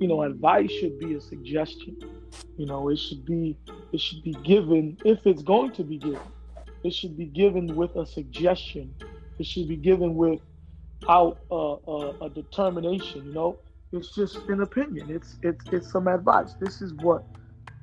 You 0.00 0.08
know 0.08 0.22
advice 0.22 0.70
should 0.70 0.98
be 0.98 1.14
a 1.14 1.20
suggestion. 1.20 1.96
You 2.56 2.66
know 2.66 2.88
it 2.88 2.98
should 2.98 3.24
be 3.24 3.56
it 3.92 4.00
should 4.00 4.22
be 4.22 4.34
given 4.44 4.96
if 5.04 5.26
it's 5.26 5.42
going 5.42 5.72
to 5.72 5.84
be 5.84 5.98
given 5.98 6.20
it 6.82 6.94
should 6.94 7.16
be 7.16 7.26
given 7.26 7.74
with 7.76 7.94
a 7.96 8.06
suggestion. 8.06 8.94
It 9.38 9.46
should 9.46 9.68
be 9.68 9.76
given 9.76 10.14
without 10.14 11.38
uh, 11.50 11.72
uh, 11.72 12.12
a 12.22 12.30
determination 12.30 13.26
you 13.26 13.32
know 13.34 13.58
it's 13.92 14.14
just 14.14 14.36
an 14.48 14.60
opinion. 14.62 15.10
It's 15.10 15.36
it's 15.42 15.64
it's 15.72 15.90
some 15.90 16.06
advice. 16.06 16.54
This 16.60 16.80
is 16.80 16.94
what 16.94 17.24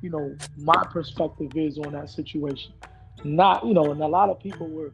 you 0.01 0.09
know 0.09 0.35
my 0.57 0.83
perspective 0.89 1.51
is 1.55 1.77
on 1.77 1.93
that 1.93 2.09
situation. 2.09 2.73
Not 3.23 3.65
you 3.65 3.73
know, 3.73 3.91
and 3.91 4.01
a 4.01 4.07
lot 4.07 4.29
of 4.29 4.39
people 4.39 4.67
were, 4.67 4.93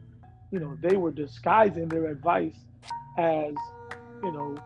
you 0.50 0.58
know, 0.58 0.76
they 0.82 0.96
were 0.96 1.12
disguising 1.12 1.88
their 1.88 2.06
advice 2.06 2.56
as, 3.18 3.54
you 4.22 4.32
know, 4.32 4.56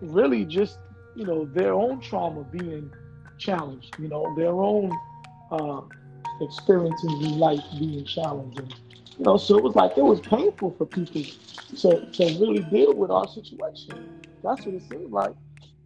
really 0.00 0.44
just 0.44 0.78
you 1.16 1.24
know 1.24 1.46
their 1.46 1.72
own 1.72 2.00
trauma 2.00 2.44
being 2.44 2.90
challenged. 3.38 3.96
You 3.98 4.08
know, 4.08 4.34
their 4.36 4.52
own 4.52 4.92
uh, 5.50 5.80
experiences 6.40 7.12
in 7.24 7.38
life 7.38 7.64
being 7.78 8.04
challenged. 8.04 8.60
And, 8.60 8.74
you 9.18 9.24
know, 9.24 9.36
so 9.36 9.58
it 9.58 9.64
was 9.64 9.74
like 9.74 9.98
it 9.98 10.04
was 10.04 10.20
painful 10.20 10.76
for 10.78 10.86
people 10.86 11.22
to 11.78 12.06
to 12.12 12.24
really 12.38 12.62
deal 12.70 12.94
with 12.94 13.10
our 13.10 13.26
situation. 13.26 14.20
That's 14.44 14.64
what 14.64 14.74
it 14.76 14.82
seemed 14.88 15.10
like 15.10 15.34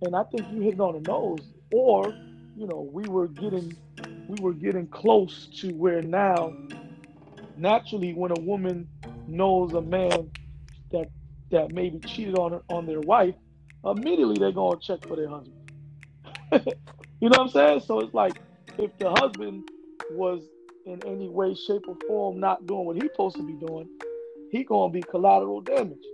and 0.02 0.14
I 0.14 0.24
think 0.24 0.46
you 0.52 0.60
hit 0.60 0.80
on 0.80 1.02
the 1.02 1.08
nose. 1.08 1.40
Or, 1.72 2.06
you 2.56 2.66
know, 2.66 2.88
we 2.92 3.08
were 3.08 3.28
getting 3.28 3.76
we 4.28 4.42
were 4.42 4.52
getting 4.52 4.86
close 4.88 5.48
to 5.60 5.72
where 5.74 6.02
now 6.02 6.52
naturally 7.56 8.12
when 8.12 8.32
a 8.32 8.40
woman 8.40 8.88
knows 9.28 9.72
a 9.72 9.80
man 9.80 10.30
that 10.90 11.08
that 11.50 11.72
maybe 11.72 11.98
cheated 12.00 12.36
on 12.36 12.52
her, 12.52 12.62
on 12.68 12.86
their 12.86 13.00
wife, 13.00 13.34
immediately 13.84 14.36
they're 14.38 14.52
gonna 14.52 14.78
check 14.80 15.06
for 15.06 15.16
their 15.16 15.28
husband. 15.28 15.54
you 17.20 17.28
know 17.28 17.38
what 17.38 17.40
I'm 17.40 17.48
saying? 17.48 17.80
So 17.80 18.00
it's 18.00 18.14
like 18.14 18.40
if 18.78 18.96
the 18.98 19.10
husband 19.10 19.68
was 20.10 20.42
in 20.86 21.00
any 21.04 21.28
way, 21.28 21.54
shape, 21.54 21.82
or 21.88 21.96
form 22.06 22.38
not 22.38 22.66
doing 22.66 22.84
what 22.84 22.96
he's 22.96 23.10
supposed 23.10 23.36
to 23.36 23.42
be 23.42 23.54
doing, 23.54 23.88
he 24.50 24.64
gonna 24.64 24.92
be 24.92 25.02
collateral 25.02 25.60
damage 25.60 26.04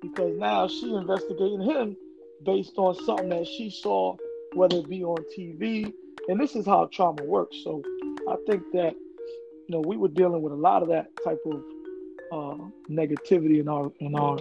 because 0.00 0.36
now 0.38 0.66
she 0.66 0.92
investigating 0.92 1.60
him 1.60 1.96
based 2.44 2.74
on 2.76 2.94
something 3.04 3.28
that 3.30 3.46
she 3.46 3.70
saw, 3.70 4.16
whether 4.54 4.76
it 4.76 4.88
be 4.88 5.04
on 5.04 5.18
TV, 5.36 5.92
and 6.28 6.40
this 6.40 6.54
is 6.56 6.66
how 6.66 6.86
trauma 6.92 7.22
works. 7.24 7.56
So 7.64 7.82
I 8.28 8.36
think 8.46 8.62
that 8.72 8.94
you 9.68 9.68
know 9.68 9.80
we 9.80 9.96
were 9.96 10.08
dealing 10.08 10.42
with 10.42 10.52
a 10.52 10.56
lot 10.56 10.82
of 10.82 10.88
that 10.88 11.10
type 11.24 11.40
of 11.46 11.62
uh, 12.32 12.64
negativity 12.90 13.60
in 13.60 13.68
our 13.68 13.92
in 14.00 14.14
our 14.14 14.38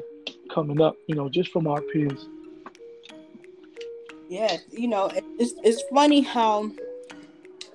coming 0.53 0.81
up. 0.81 0.95
You 1.07 1.15
know, 1.15 1.29
just 1.29 1.51
from 1.51 1.67
our 1.67 1.81
peers. 1.81 2.27
Yeah, 4.29 4.57
you 4.71 4.87
know, 4.87 5.11
it's 5.37 5.53
it's 5.63 5.83
funny 5.93 6.21
how 6.21 6.71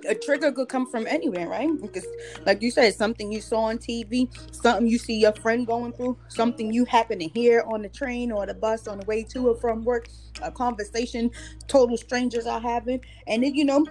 a 0.07 0.15
trigger 0.15 0.51
could 0.51 0.69
come 0.69 0.85
from 0.89 1.07
anywhere, 1.07 1.47
right? 1.47 1.69
Because, 1.81 2.05
like 2.45 2.61
you 2.61 2.71
said, 2.71 2.93
something 2.93 3.31
you 3.31 3.41
saw 3.41 3.61
on 3.61 3.77
TV, 3.77 4.29
something 4.53 4.87
you 4.87 4.97
see 4.97 5.19
your 5.19 5.33
friend 5.33 5.65
going 5.65 5.93
through, 5.93 6.17
something 6.27 6.71
you 6.71 6.85
happen 6.85 7.19
to 7.19 7.27
hear 7.27 7.63
on 7.67 7.81
the 7.81 7.89
train 7.89 8.31
or 8.31 8.45
the 8.45 8.53
bus 8.53 8.87
on 8.87 8.99
the 8.99 9.05
way 9.05 9.23
to 9.23 9.49
or 9.49 9.55
from 9.55 9.83
work, 9.83 10.07
a 10.41 10.51
conversation 10.51 11.31
total 11.67 11.97
strangers 11.97 12.45
are 12.45 12.61
having, 12.61 13.01
and 13.27 13.43
then 13.43 13.55
you 13.55 13.65
know 13.65 13.85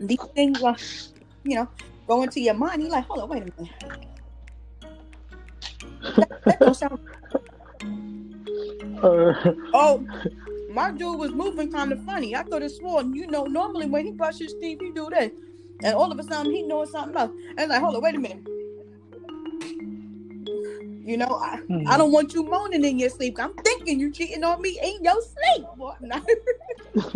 these 0.00 0.22
things 0.34 0.62
are, 0.62 0.76
you 1.44 1.56
know, 1.56 1.68
go 2.06 2.22
into 2.22 2.40
your 2.40 2.54
mind. 2.54 2.82
You're 2.82 2.90
like, 2.90 3.04
hold 3.06 3.20
on, 3.20 3.28
wait 3.28 3.42
a 3.42 3.60
minute. 3.60 3.74
That, 6.16 6.44
that 6.44 6.60
don't 6.60 6.74
sound. 6.74 7.00
Uh, 9.02 9.34
oh, 9.74 10.06
my 10.72 10.90
dude 10.90 11.18
was 11.18 11.32
moving 11.32 11.70
kind 11.70 11.92
of 11.92 12.04
funny. 12.04 12.34
I 12.34 12.42
could 12.42 12.62
have 12.62 12.72
sworn, 12.72 13.14
you 13.14 13.26
know, 13.26 13.44
normally 13.44 13.86
when 13.86 14.06
he 14.06 14.12
brushes 14.12 14.54
teeth, 14.60 14.80
he 14.80 14.90
do 14.90 15.10
this. 15.10 15.32
And 15.82 15.94
all 15.94 16.10
of 16.10 16.18
a 16.18 16.22
sudden 16.22 16.52
he 16.52 16.62
knows 16.62 16.90
something 16.90 17.16
else. 17.16 17.32
And 17.58 17.70
like, 17.70 17.80
hold 17.80 17.96
on, 17.96 18.02
wait 18.02 18.14
a 18.14 18.18
minute. 18.18 18.46
You 21.04 21.16
know, 21.16 21.40
I, 21.42 21.58
mm-hmm. 21.68 21.88
I 21.88 21.96
don't 21.96 22.12
want 22.12 22.32
you 22.32 22.44
moaning 22.44 22.84
in 22.84 22.98
your 22.98 23.10
sleep. 23.10 23.36
I'm 23.40 23.54
thinking 23.54 23.98
you 23.98 24.12
cheating 24.12 24.44
on 24.44 24.62
me 24.62 24.78
in 24.82 25.02
your 25.02 25.20
sleep. 25.20 25.66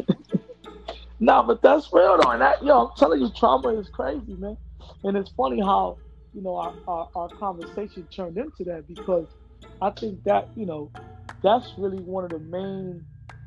No, 1.18 1.42
but 1.42 1.62
that's 1.62 1.92
real 1.92 2.18
though. 2.20 2.30
And 2.30 2.42
that, 2.42 2.62
yo, 2.62 2.86
I'm 2.86 2.96
telling 2.96 3.20
you, 3.20 3.30
trauma 3.30 3.68
is 3.78 3.88
crazy, 3.88 4.34
man. 4.34 4.56
And 5.02 5.16
it's 5.16 5.30
funny 5.30 5.60
how, 5.60 5.96
you 6.34 6.42
know, 6.42 6.56
our, 6.56 6.74
our, 6.86 7.08
our 7.14 7.28
conversation 7.28 8.06
turned 8.14 8.36
into 8.36 8.64
that 8.64 8.86
because 8.86 9.26
I 9.80 9.90
think 9.90 10.22
that, 10.24 10.48
you 10.56 10.66
know, 10.66 10.90
that's 11.42 11.72
really 11.78 12.00
one 12.00 12.24
of 12.24 12.30
the 12.30 12.38
main 12.38 13.04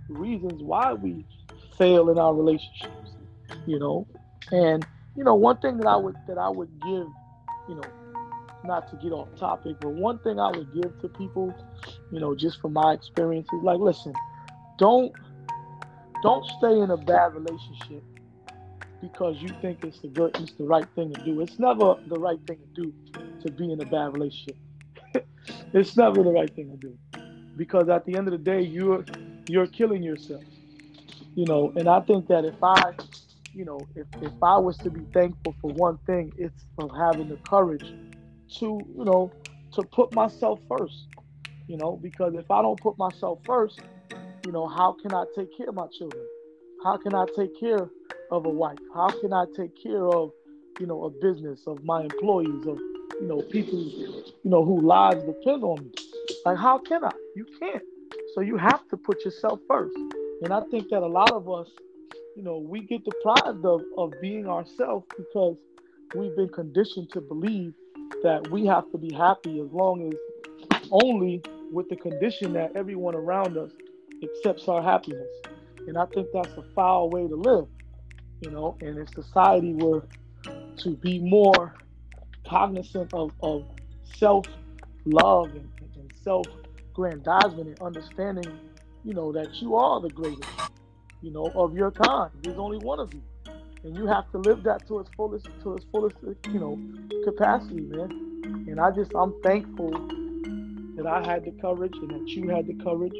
reasons 0.09 0.61
why 0.61 0.93
we 0.93 1.25
fail 1.77 2.09
in 2.09 2.17
our 2.17 2.33
relationships, 2.33 3.11
you 3.65 3.79
know. 3.79 4.07
And 4.51 4.85
you 5.15 5.23
know, 5.23 5.35
one 5.35 5.57
thing 5.57 5.77
that 5.77 5.87
I 5.87 5.95
would 5.95 6.15
that 6.27 6.37
I 6.37 6.49
would 6.49 6.69
give, 6.81 7.07
you 7.67 7.75
know, 7.75 7.83
not 8.63 8.89
to 8.89 8.95
get 8.97 9.11
off 9.11 9.29
topic, 9.37 9.77
but 9.79 9.89
one 9.89 10.19
thing 10.19 10.39
I 10.39 10.49
would 10.49 10.73
give 10.73 10.99
to 11.01 11.09
people, 11.09 11.53
you 12.11 12.19
know, 12.19 12.35
just 12.35 12.61
from 12.61 12.73
my 12.73 12.93
experience 12.93 13.47
is 13.53 13.63
like, 13.63 13.79
listen, 13.79 14.13
don't 14.77 15.13
don't 16.21 16.45
stay 16.57 16.79
in 16.79 16.91
a 16.91 16.97
bad 16.97 17.33
relationship 17.33 18.03
because 19.01 19.37
you 19.41 19.49
think 19.61 19.83
it's 19.85 19.99
the 19.99 20.09
good, 20.09 20.35
it's 20.39 20.53
the 20.53 20.65
right 20.65 20.87
thing 20.95 21.13
to 21.13 21.23
do. 21.23 21.39
It's 21.41 21.59
never 21.59 21.95
the 22.07 22.19
right 22.19 22.39
thing 22.47 22.57
to 22.57 22.83
do 22.83 22.93
to 23.41 23.51
be 23.51 23.71
in 23.71 23.79
a 23.79 23.85
bad 23.85 24.13
relationship. 24.13 24.57
it's 25.73 25.95
never 25.95 26.23
the 26.23 26.31
right 26.31 26.53
thing 26.53 26.71
to 26.71 26.77
do 26.77 26.97
because 27.59 27.89
at 27.89 28.05
the 28.05 28.15
end 28.15 28.27
of 28.27 28.31
the 28.31 28.37
day, 28.37 28.61
you're 28.61 29.03
you're 29.49 29.67
killing 29.67 30.03
yourself. 30.03 30.43
You 31.35 31.45
know, 31.45 31.73
and 31.75 31.89
I 31.89 32.01
think 32.01 32.27
that 32.27 32.45
if 32.45 32.61
I, 32.61 32.93
you 33.53 33.65
know, 33.65 33.79
if, 33.95 34.05
if 34.21 34.33
I 34.43 34.57
was 34.57 34.77
to 34.79 34.91
be 34.91 35.01
thankful 35.11 35.55
for 35.61 35.71
one 35.71 35.97
thing, 36.05 36.31
it's 36.37 36.65
for 36.75 36.89
having 36.95 37.29
the 37.29 37.37
courage 37.37 37.85
to, 38.59 38.79
you 38.97 39.05
know, 39.05 39.31
to 39.73 39.83
put 39.83 40.13
myself 40.13 40.59
first. 40.67 41.07
You 41.67 41.77
know, 41.77 41.99
because 42.01 42.33
if 42.35 42.49
I 42.49 42.61
don't 42.61 42.79
put 42.79 42.97
myself 42.97 43.39
first, 43.45 43.79
you 44.45 44.51
know, 44.51 44.67
how 44.67 44.95
can 45.01 45.13
I 45.13 45.25
take 45.35 45.55
care 45.57 45.69
of 45.69 45.75
my 45.75 45.87
children? 45.87 46.25
How 46.83 46.97
can 46.97 47.13
I 47.13 47.25
take 47.35 47.59
care 47.59 47.89
of 48.31 48.45
a 48.45 48.49
wife? 48.49 48.77
How 48.93 49.09
can 49.09 49.33
I 49.33 49.45
take 49.55 49.71
care 49.81 50.07
of, 50.07 50.31
you 50.79 50.87
know, 50.87 51.05
a 51.05 51.09
business, 51.09 51.61
of 51.67 51.83
my 51.83 52.03
employees, 52.03 52.65
of, 52.67 52.77
you 53.19 53.27
know, 53.27 53.41
people, 53.51 53.79
you 53.79 54.49
know, 54.49 54.63
whose 54.63 54.83
lives 54.83 55.23
depend 55.23 55.63
on 55.63 55.83
me? 55.83 55.91
Like, 56.45 56.57
how 56.57 56.79
can 56.79 57.03
I? 57.03 57.11
You 57.35 57.45
can't. 57.59 57.83
So 58.35 58.41
you 58.41 58.57
have 58.57 58.87
to 58.89 58.97
put 58.97 59.23
yourself 59.25 59.59
first. 59.67 59.95
And 60.43 60.53
I 60.53 60.61
think 60.71 60.89
that 60.89 61.01
a 61.01 61.07
lot 61.07 61.31
of 61.31 61.49
us, 61.49 61.67
you 62.35 62.43
know, 62.43 62.57
we 62.57 62.81
get 62.81 63.03
deprived 63.03 63.65
of, 63.65 63.81
of 63.97 64.13
being 64.21 64.47
ourselves 64.47 65.05
because 65.17 65.57
we've 66.15 66.35
been 66.35 66.49
conditioned 66.49 67.09
to 67.11 67.21
believe 67.21 67.73
that 68.23 68.49
we 68.51 68.65
have 68.65 68.89
to 68.91 68.97
be 68.97 69.13
happy 69.13 69.59
as 69.59 69.71
long 69.71 70.11
as 70.11 70.79
only 70.91 71.41
with 71.71 71.89
the 71.89 71.95
condition 71.95 72.53
that 72.53 72.75
everyone 72.75 73.15
around 73.15 73.57
us 73.57 73.71
accepts 74.23 74.67
our 74.67 74.81
happiness. 74.81 75.27
And 75.87 75.97
I 75.97 76.05
think 76.07 76.27
that's 76.33 76.53
a 76.57 76.63
foul 76.75 77.09
way 77.09 77.27
to 77.27 77.35
live, 77.35 77.67
you 78.41 78.51
know, 78.51 78.77
in 78.81 78.97
a 78.97 79.07
society 79.07 79.73
where 79.73 80.03
to 80.77 80.95
be 80.97 81.19
more 81.19 81.75
cognizant 82.47 83.13
of, 83.13 83.31
of 83.41 83.65
self 84.17 84.45
love 85.05 85.47
and, 85.51 85.69
and 85.95 86.13
self 86.23 86.45
aggrandizement 86.99 87.69
and 87.69 87.81
understanding, 87.81 88.59
you 89.05 89.13
know, 89.13 89.31
that 89.31 89.61
you 89.61 89.75
are 89.75 90.01
the 90.01 90.09
greatest, 90.09 90.49
you 91.21 91.31
know, 91.31 91.47
of 91.55 91.75
your 91.75 91.91
kind. 91.91 92.29
There's 92.43 92.57
only 92.57 92.77
one 92.79 92.99
of 92.99 93.13
you. 93.13 93.21
And 93.83 93.95
you 93.95 94.05
have 94.07 94.29
to 94.31 94.37
live 94.39 94.63
that 94.63 94.85
to 94.87 94.99
its 94.99 95.09
fullest 95.15 95.47
to 95.63 95.75
its 95.75 95.85
fullest, 95.91 96.17
you 96.51 96.59
know, 96.59 96.77
capacity, 97.23 97.81
man. 97.81 98.65
And 98.67 98.79
I 98.79 98.91
just 98.91 99.11
I'm 99.15 99.33
thankful 99.41 99.91
that 100.97 101.07
I 101.07 101.25
had 101.25 101.45
the 101.45 101.51
courage 101.61 101.93
and 101.95 102.09
that 102.09 102.27
you 102.27 102.49
had 102.49 102.67
the 102.67 102.73
courage. 102.83 103.15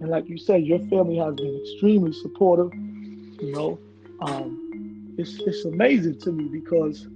And 0.00 0.08
like 0.08 0.26
you 0.28 0.38
said, 0.38 0.64
your 0.64 0.78
family 0.88 1.16
has 1.18 1.34
been 1.34 1.60
extremely 1.60 2.12
supportive. 2.12 2.72
You 2.72 3.52
know, 3.52 3.78
um, 4.22 5.14
it's 5.18 5.38
it's 5.40 5.66
amazing 5.66 6.20
to 6.20 6.32
me 6.32 6.48
because, 6.48 7.06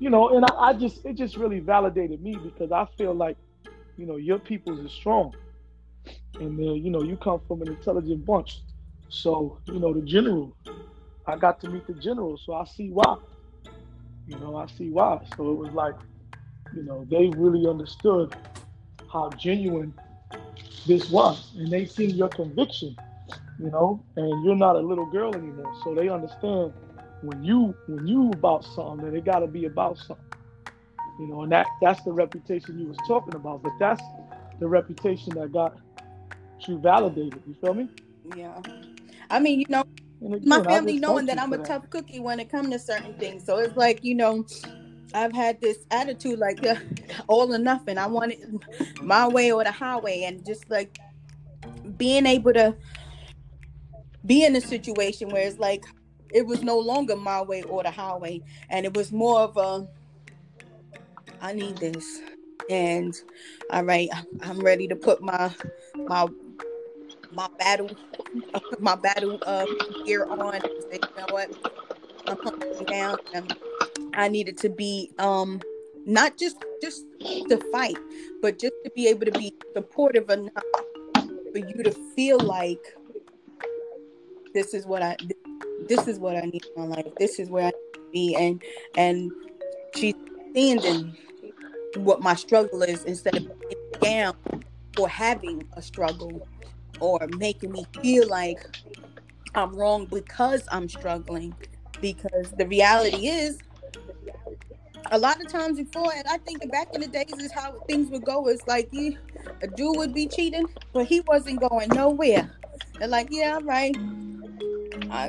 you 0.00 0.10
know, 0.10 0.30
and 0.30 0.44
I, 0.44 0.70
I 0.70 0.72
just 0.72 1.04
it 1.06 1.14
just 1.14 1.36
really 1.36 1.60
validated 1.60 2.20
me 2.20 2.36
because 2.36 2.72
I 2.72 2.88
feel 2.98 3.14
like 3.14 3.36
you 3.96 4.06
know, 4.06 4.16
your 4.16 4.38
peoples 4.38 4.80
is 4.80 4.92
strong. 4.92 5.32
And 6.40 6.58
then, 6.58 6.76
you 6.76 6.90
know, 6.90 7.02
you 7.02 7.16
come 7.16 7.40
from 7.46 7.62
an 7.62 7.68
intelligent 7.68 8.24
bunch. 8.24 8.60
So, 9.08 9.60
you 9.66 9.78
know, 9.78 9.92
the 9.92 10.02
general, 10.02 10.56
I 11.26 11.36
got 11.36 11.60
to 11.60 11.68
meet 11.68 11.86
the 11.86 11.94
general, 11.94 12.38
so 12.38 12.54
I 12.54 12.64
see 12.64 12.90
why. 12.90 13.16
You 14.26 14.38
know, 14.38 14.56
I 14.56 14.66
see 14.66 14.90
why. 14.90 15.20
So 15.36 15.50
it 15.50 15.58
was 15.58 15.72
like, 15.74 15.94
you 16.74 16.82
know, 16.84 17.06
they 17.10 17.28
really 17.36 17.68
understood 17.68 18.34
how 19.12 19.30
genuine 19.30 19.94
this 20.86 21.10
was. 21.10 21.52
And 21.56 21.70
they 21.70 21.86
see 21.86 22.06
your 22.06 22.28
conviction, 22.28 22.96
you 23.58 23.70
know, 23.70 24.04
and 24.16 24.44
you're 24.44 24.56
not 24.56 24.76
a 24.76 24.80
little 24.80 25.06
girl 25.06 25.34
anymore. 25.34 25.72
So 25.84 25.94
they 25.94 26.08
understand 26.08 26.72
when 27.20 27.42
you 27.42 27.76
when 27.86 28.06
you 28.06 28.30
about 28.30 28.64
something, 28.64 29.04
then 29.06 29.16
it 29.16 29.24
gotta 29.24 29.46
be 29.46 29.66
about 29.66 29.98
something. 29.98 30.24
You 31.18 31.28
know, 31.28 31.42
and 31.42 31.52
that 31.52 31.66
that's 31.80 32.02
the 32.02 32.12
reputation 32.12 32.78
you 32.78 32.88
was 32.88 32.96
talking 33.06 33.34
about. 33.34 33.62
But 33.62 33.72
that's 33.78 34.02
the 34.58 34.66
reputation 34.66 35.34
that 35.34 35.52
got 35.52 35.76
you 36.66 36.78
validated. 36.78 37.42
You 37.46 37.54
feel 37.60 37.74
me? 37.74 37.88
Yeah. 38.36 38.60
I 39.30 39.40
mean, 39.40 39.60
you 39.60 39.66
know, 39.68 39.84
again, 40.24 40.40
my 40.44 40.62
family 40.62 40.98
knowing 40.98 41.26
that 41.26 41.40
I'm 41.40 41.52
a 41.52 41.58
that. 41.58 41.66
tough 41.66 41.90
cookie 41.90 42.20
when 42.20 42.40
it 42.40 42.50
comes 42.50 42.70
to 42.70 42.78
certain 42.78 43.14
things. 43.14 43.44
So 43.44 43.58
it's 43.58 43.76
like, 43.76 44.04
you 44.04 44.14
know, 44.14 44.44
I've 45.14 45.32
had 45.32 45.60
this 45.60 45.78
attitude 45.90 46.38
like 46.38 46.64
uh, 46.64 46.76
all 47.28 47.52
or 47.52 47.58
nothing. 47.58 47.98
I 47.98 48.06
want 48.06 48.32
it 48.32 48.40
my 49.02 49.28
way 49.28 49.52
or 49.52 49.64
the 49.64 49.72
highway, 49.72 50.24
and 50.24 50.44
just 50.44 50.70
like 50.70 50.98
being 51.96 52.26
able 52.26 52.52
to 52.54 52.76
be 54.24 54.44
in 54.44 54.54
a 54.56 54.60
situation 54.60 55.28
where 55.30 55.46
it's 55.46 55.58
like 55.58 55.84
it 56.32 56.46
was 56.46 56.62
no 56.62 56.78
longer 56.78 57.16
my 57.16 57.42
way 57.42 57.62
or 57.64 57.82
the 57.82 57.90
highway, 57.90 58.42
and 58.70 58.86
it 58.86 58.94
was 58.94 59.12
more 59.12 59.40
of 59.40 59.56
a 59.56 59.88
I 61.42 61.52
need 61.52 61.76
this. 61.78 62.20
And 62.70 63.20
all 63.70 63.82
right, 63.82 64.08
I'm 64.42 64.60
ready 64.60 64.86
to 64.86 64.96
put 64.96 65.20
my 65.20 65.52
my 65.96 66.28
my 67.32 67.48
battle 67.58 67.90
my 68.78 68.94
battle 68.94 69.38
uh, 69.44 69.66
gear 70.06 70.24
on. 70.24 70.60
Say, 70.60 71.00
you 71.02 71.08
know 71.18 71.26
what? 71.30 71.50
I'm 72.28 72.38
hunting 72.38 72.86
down. 72.86 73.18
And 73.34 73.56
I 74.14 74.28
needed 74.28 74.56
to 74.58 74.68
be 74.68 75.10
um 75.18 75.60
not 76.06 76.38
just 76.38 76.56
just 76.80 77.04
to 77.48 77.60
fight, 77.72 77.98
but 78.40 78.58
just 78.58 78.74
to 78.84 78.90
be 78.94 79.08
able 79.08 79.26
to 79.26 79.32
be 79.32 79.52
supportive 79.74 80.30
enough 80.30 80.64
for 81.14 81.58
you 81.58 81.82
to 81.82 81.90
feel 82.14 82.38
like 82.38 82.80
this 84.54 84.74
is 84.74 84.86
what 84.86 85.02
I 85.02 85.16
this 85.88 86.06
is 86.06 86.20
what 86.20 86.36
I 86.36 86.42
need 86.42 86.64
in 86.76 86.88
my 86.88 86.96
life. 86.96 87.12
This 87.18 87.40
is 87.40 87.50
where 87.50 87.64
I 87.64 87.70
need 87.70 87.94
to 87.94 88.00
be, 88.12 88.36
and 88.36 88.62
and 88.96 89.32
she's 89.96 90.14
standing 90.52 91.16
what 91.96 92.20
my 92.20 92.34
struggle 92.34 92.82
is 92.82 93.04
instead 93.04 93.36
of 93.36 93.52
down 94.00 94.36
for 94.96 95.08
having 95.08 95.66
a 95.74 95.82
struggle 95.82 96.46
or 97.00 97.26
making 97.38 97.72
me 97.72 97.86
feel 98.00 98.28
like 98.28 98.76
I'm 99.54 99.74
wrong 99.74 100.06
because 100.06 100.66
I'm 100.70 100.88
struggling. 100.88 101.54
Because 102.00 102.50
the 102.58 102.66
reality 102.66 103.28
is, 103.28 103.58
a 105.12 105.18
lot 105.18 105.40
of 105.40 105.48
times 105.48 105.78
before, 105.78 106.12
and 106.14 106.26
I 106.26 106.38
think 106.38 106.70
back 106.70 106.88
in 106.94 107.00
the 107.00 107.06
days 107.06 107.32
is 107.38 107.52
how 107.52 107.72
things 107.86 108.08
would 108.10 108.24
go. 108.24 108.48
It's 108.48 108.66
like 108.66 108.90
he, 108.90 109.18
a 109.60 109.66
dude 109.66 109.96
would 109.96 110.14
be 110.14 110.26
cheating, 110.26 110.66
but 110.92 111.06
he 111.06 111.20
wasn't 111.20 111.60
going 111.60 111.88
nowhere. 111.90 112.50
They're 112.98 113.08
like, 113.08 113.28
yeah, 113.30 113.60
right. 113.62 113.94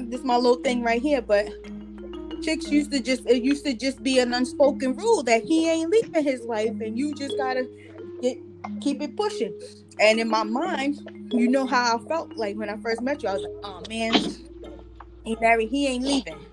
this 0.10 0.20
is 0.20 0.26
my 0.26 0.36
little 0.36 0.64
thing 0.64 0.84
right 0.84 1.02
here, 1.02 1.22
but 1.22 1.50
chicks 2.44 2.72
used 2.72 2.92
to 2.92 3.00
just 3.02 3.24
it 3.28 3.44
used 3.44 3.66
to 3.66 3.74
just 3.74 4.04
be 4.04 4.20
an 4.20 4.34
unspoken 4.34 4.96
rule 4.96 5.24
that 5.24 5.44
he 5.44 5.70
ain't 5.70 5.92
leaving 5.92 6.24
his 6.24 6.46
wife 6.46 6.74
and 6.82 6.98
you 6.98 7.16
just 7.16 7.38
gotta 7.38 7.68
get 8.22 8.38
keep 8.82 9.02
it 9.02 9.16
pushing. 9.16 9.54
And 10.00 10.20
in 10.20 10.30
my 10.30 10.44
mind, 10.44 10.98
you 11.32 11.48
know 11.48 11.66
how 11.66 11.98
I 11.98 12.00
felt 12.08 12.30
like 12.36 12.58
when 12.58 12.70
I 12.70 12.78
first 12.78 13.02
met 13.02 13.24
you. 13.24 13.30
I 13.30 13.34
was 13.34 13.44
like, 13.44 13.52
oh 13.64 13.82
man, 13.90 14.14
he 15.24 15.38
married, 15.40 15.70
he 15.70 15.88
ain't 15.88 16.06
leaving. 16.06 16.46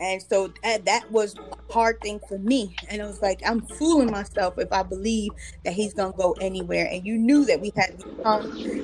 And 0.00 0.22
so 0.22 0.52
that, 0.62 0.84
that 0.86 1.10
was 1.10 1.36
a 1.52 1.72
hard 1.72 2.00
thing 2.02 2.20
for 2.28 2.38
me. 2.38 2.76
And 2.90 3.00
it 3.00 3.04
was 3.04 3.22
like, 3.22 3.40
I'm 3.46 3.62
fooling 3.62 4.10
myself 4.10 4.54
if 4.58 4.72
I 4.72 4.82
believe 4.82 5.32
that 5.64 5.74
he's 5.74 5.94
to 5.94 6.12
go 6.16 6.36
anywhere. 6.40 6.88
And 6.90 7.06
you 7.06 7.16
knew 7.16 7.44
that 7.46 7.60
we 7.60 7.70
had 7.76 8.02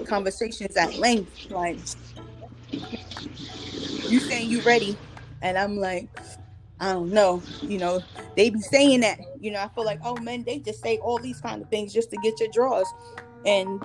conversations 0.07 0.77
at 0.77 0.99
length. 0.99 1.51
Like, 1.51 1.79
you 4.09 4.21
saying 4.21 4.51
you 4.51 4.61
ready? 4.63 4.97
And 5.43 5.59
I'm 5.59 5.77
like, 5.77 6.09
I 6.81 6.93
don't 6.93 7.11
know. 7.11 7.43
You 7.63 7.79
know, 7.79 8.03
they 8.37 8.51
be 8.51 8.61
saying 8.61 9.01
that. 9.01 9.19
You 9.41 9.53
know, 9.53 9.61
I 9.61 9.69
feel 9.69 9.85
like, 9.85 10.01
oh, 10.05 10.17
man, 10.21 10.45
they 10.45 10.59
just 10.59 10.83
say 10.83 10.99
all 10.99 11.19
these 11.19 11.41
kind 11.41 11.63
of 11.63 11.69
things 11.69 11.93
just 11.93 12.11
to 12.11 12.17
get 12.19 12.41
your 12.41 12.51
draws. 12.53 12.87
And 13.45 13.83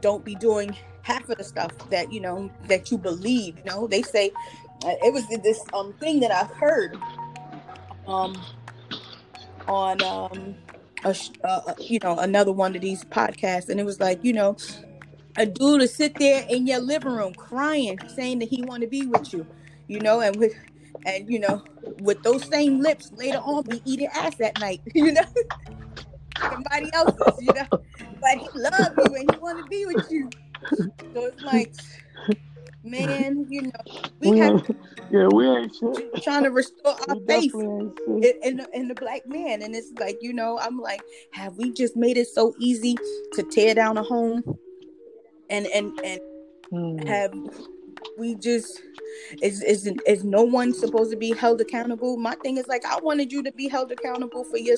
don't 0.00 0.24
be 0.24 0.34
doing 0.34 0.76
half 1.02 1.28
of 1.28 1.38
the 1.38 1.44
stuff 1.44 1.72
that, 1.90 2.12
you 2.12 2.20
know, 2.20 2.50
that 2.68 2.90
you 2.90 2.98
believe. 2.98 3.58
You 3.58 3.64
know, 3.64 3.86
they 3.86 4.02
say, 4.02 4.32
it 4.84 5.12
was 5.12 5.26
this 5.28 5.60
um 5.72 5.92
thing 5.94 6.20
that 6.20 6.32
I 6.32 6.44
heard 6.58 6.96
um 8.06 8.34
on 9.68 10.02
um 10.02 10.56
a, 11.04 11.16
uh, 11.44 11.74
you 11.78 11.98
know 12.02 12.18
another 12.18 12.52
one 12.52 12.74
of 12.74 12.82
these 12.82 13.04
podcasts, 13.04 13.68
and 13.68 13.80
it 13.80 13.84
was 13.84 14.00
like 14.00 14.20
you 14.22 14.32
know 14.32 14.56
a 15.36 15.46
dude 15.46 15.80
to 15.80 15.88
sit 15.88 16.18
there 16.18 16.44
in 16.48 16.66
your 16.66 16.80
living 16.80 17.12
room 17.12 17.34
crying, 17.34 17.98
saying 18.14 18.38
that 18.40 18.48
he 18.48 18.62
want 18.62 18.82
to 18.82 18.88
be 18.88 19.06
with 19.06 19.32
you, 19.32 19.46
you 19.88 20.00
know, 20.00 20.20
and 20.20 20.36
with 20.36 20.54
and 21.06 21.30
you 21.30 21.38
know 21.38 21.62
with 22.00 22.22
those 22.22 22.44
same 22.44 22.80
lips 22.80 23.10
later 23.12 23.38
on 23.38 23.62
be 23.64 23.82
eating 23.84 24.08
ass 24.14 24.40
at 24.40 24.58
night, 24.60 24.80
you 24.94 25.12
know. 25.12 25.22
Somebody 26.40 26.90
else's, 26.94 27.34
you 27.40 27.52
know, 27.52 27.66
but 27.70 28.38
he 28.38 28.48
love 28.54 28.94
you 28.96 29.14
and 29.14 29.30
he 29.30 29.38
want 29.38 29.58
to 29.58 29.64
be 29.68 29.84
with 29.86 30.10
you. 30.10 30.30
So 31.14 31.26
it's 31.26 31.42
like 31.42 31.74
man, 32.84 33.46
you 33.48 33.62
know, 33.62 33.70
we, 34.20 34.30
we 34.32 34.38
have 34.38 34.70
yeah, 35.10 35.28
we 35.28 35.46
ain't 35.46 35.74
shit. 35.74 36.22
trying 36.22 36.44
to 36.44 36.50
restore 36.50 36.96
our 37.08 37.16
faith 37.26 37.54
in, 37.54 37.94
in, 38.42 38.56
the, 38.56 38.68
in 38.72 38.88
the 38.88 38.94
black 38.94 39.26
man, 39.26 39.62
and 39.62 39.74
it's 39.74 39.92
like 39.98 40.18
you 40.20 40.32
know, 40.32 40.58
I'm 40.60 40.78
like, 40.78 41.02
have 41.32 41.56
we 41.56 41.72
just 41.72 41.96
made 41.96 42.16
it 42.16 42.28
so 42.28 42.54
easy 42.58 42.96
to 43.34 43.42
tear 43.42 43.74
down 43.74 43.98
a 43.98 44.02
home, 44.02 44.42
and 45.50 45.66
and 45.66 45.98
and 46.00 46.20
mm. 46.72 47.08
have 47.08 47.32
we 48.16 48.34
just 48.36 48.80
is 49.40 49.62
is 49.62 49.90
is 50.06 50.24
no 50.24 50.42
one 50.42 50.74
supposed 50.74 51.10
to 51.10 51.16
be 51.16 51.32
held 51.32 51.60
accountable? 51.60 52.16
My 52.16 52.34
thing 52.36 52.56
is 52.56 52.66
like 52.68 52.84
I 52.84 52.98
wanted 53.00 53.32
you 53.32 53.42
to 53.42 53.52
be 53.52 53.68
held 53.68 53.92
accountable 53.92 54.44
for 54.44 54.58
your 54.58 54.76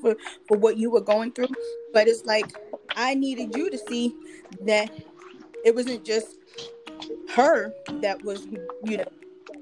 for 0.00 0.16
for 0.46 0.56
what 0.56 0.76
you 0.76 0.90
were 0.90 1.00
going 1.00 1.32
through, 1.32 1.48
but 1.92 2.08
it's 2.08 2.24
like 2.24 2.52
I 2.96 3.14
needed 3.14 3.54
you 3.54 3.70
to 3.70 3.78
see 3.78 4.14
that 4.64 4.90
it 5.64 5.74
wasn't 5.74 6.04
just 6.04 6.36
her 7.34 7.74
that 8.02 8.22
was 8.24 8.46
you 8.84 8.98
know 8.98 9.04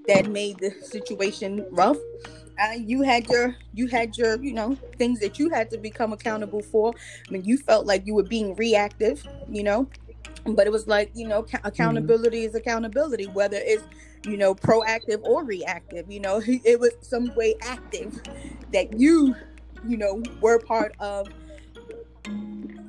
that 0.07 0.27
made 0.27 0.59
the 0.61 0.71
situation 0.83 1.67
rough 1.71 1.97
uh, 2.59 2.73
you 2.73 3.03
had 3.03 3.29
your 3.29 3.57
you 3.75 3.89
had 3.89 4.17
your 4.17 4.43
you 4.43 4.55
know 4.55 4.77
things 4.99 5.21
that 5.21 5.39
you 5.39 5.51
had 5.51 5.69
to 5.71 5.79
become 5.79 6.13
accountable 6.13 6.63
for 6.63 6.95
i 7.29 7.33
mean 7.33 7.45
you 7.45 7.59
felt 7.59 7.87
like 7.87 8.07
you 8.07 8.15
were 8.15 8.23
being 8.23 8.55
reactive 8.57 9.27
you 9.49 9.63
know 9.63 9.89
but 10.55 10.67
it 10.67 10.71
was 10.71 10.87
like 10.87 11.11
you 11.15 11.27
know 11.27 11.47
accountability 11.65 12.39
mm-hmm. 12.39 12.49
is 12.49 12.55
accountability 12.55 13.27
whether 13.27 13.59
it's 13.59 13.85
you 14.25 14.37
know 14.37 14.55
proactive 14.55 15.23
or 15.23 15.45
reactive 15.45 16.11
you 16.11 16.21
know 16.21 16.41
it 16.47 16.79
was 16.79 16.93
some 17.01 17.35
way 17.35 17.55
active 17.63 18.21
that 18.73 18.99
you 18.99 19.35
you 19.87 19.97
know 19.97 20.23
were 20.41 20.59
part 20.59 20.95
of 21.01 21.29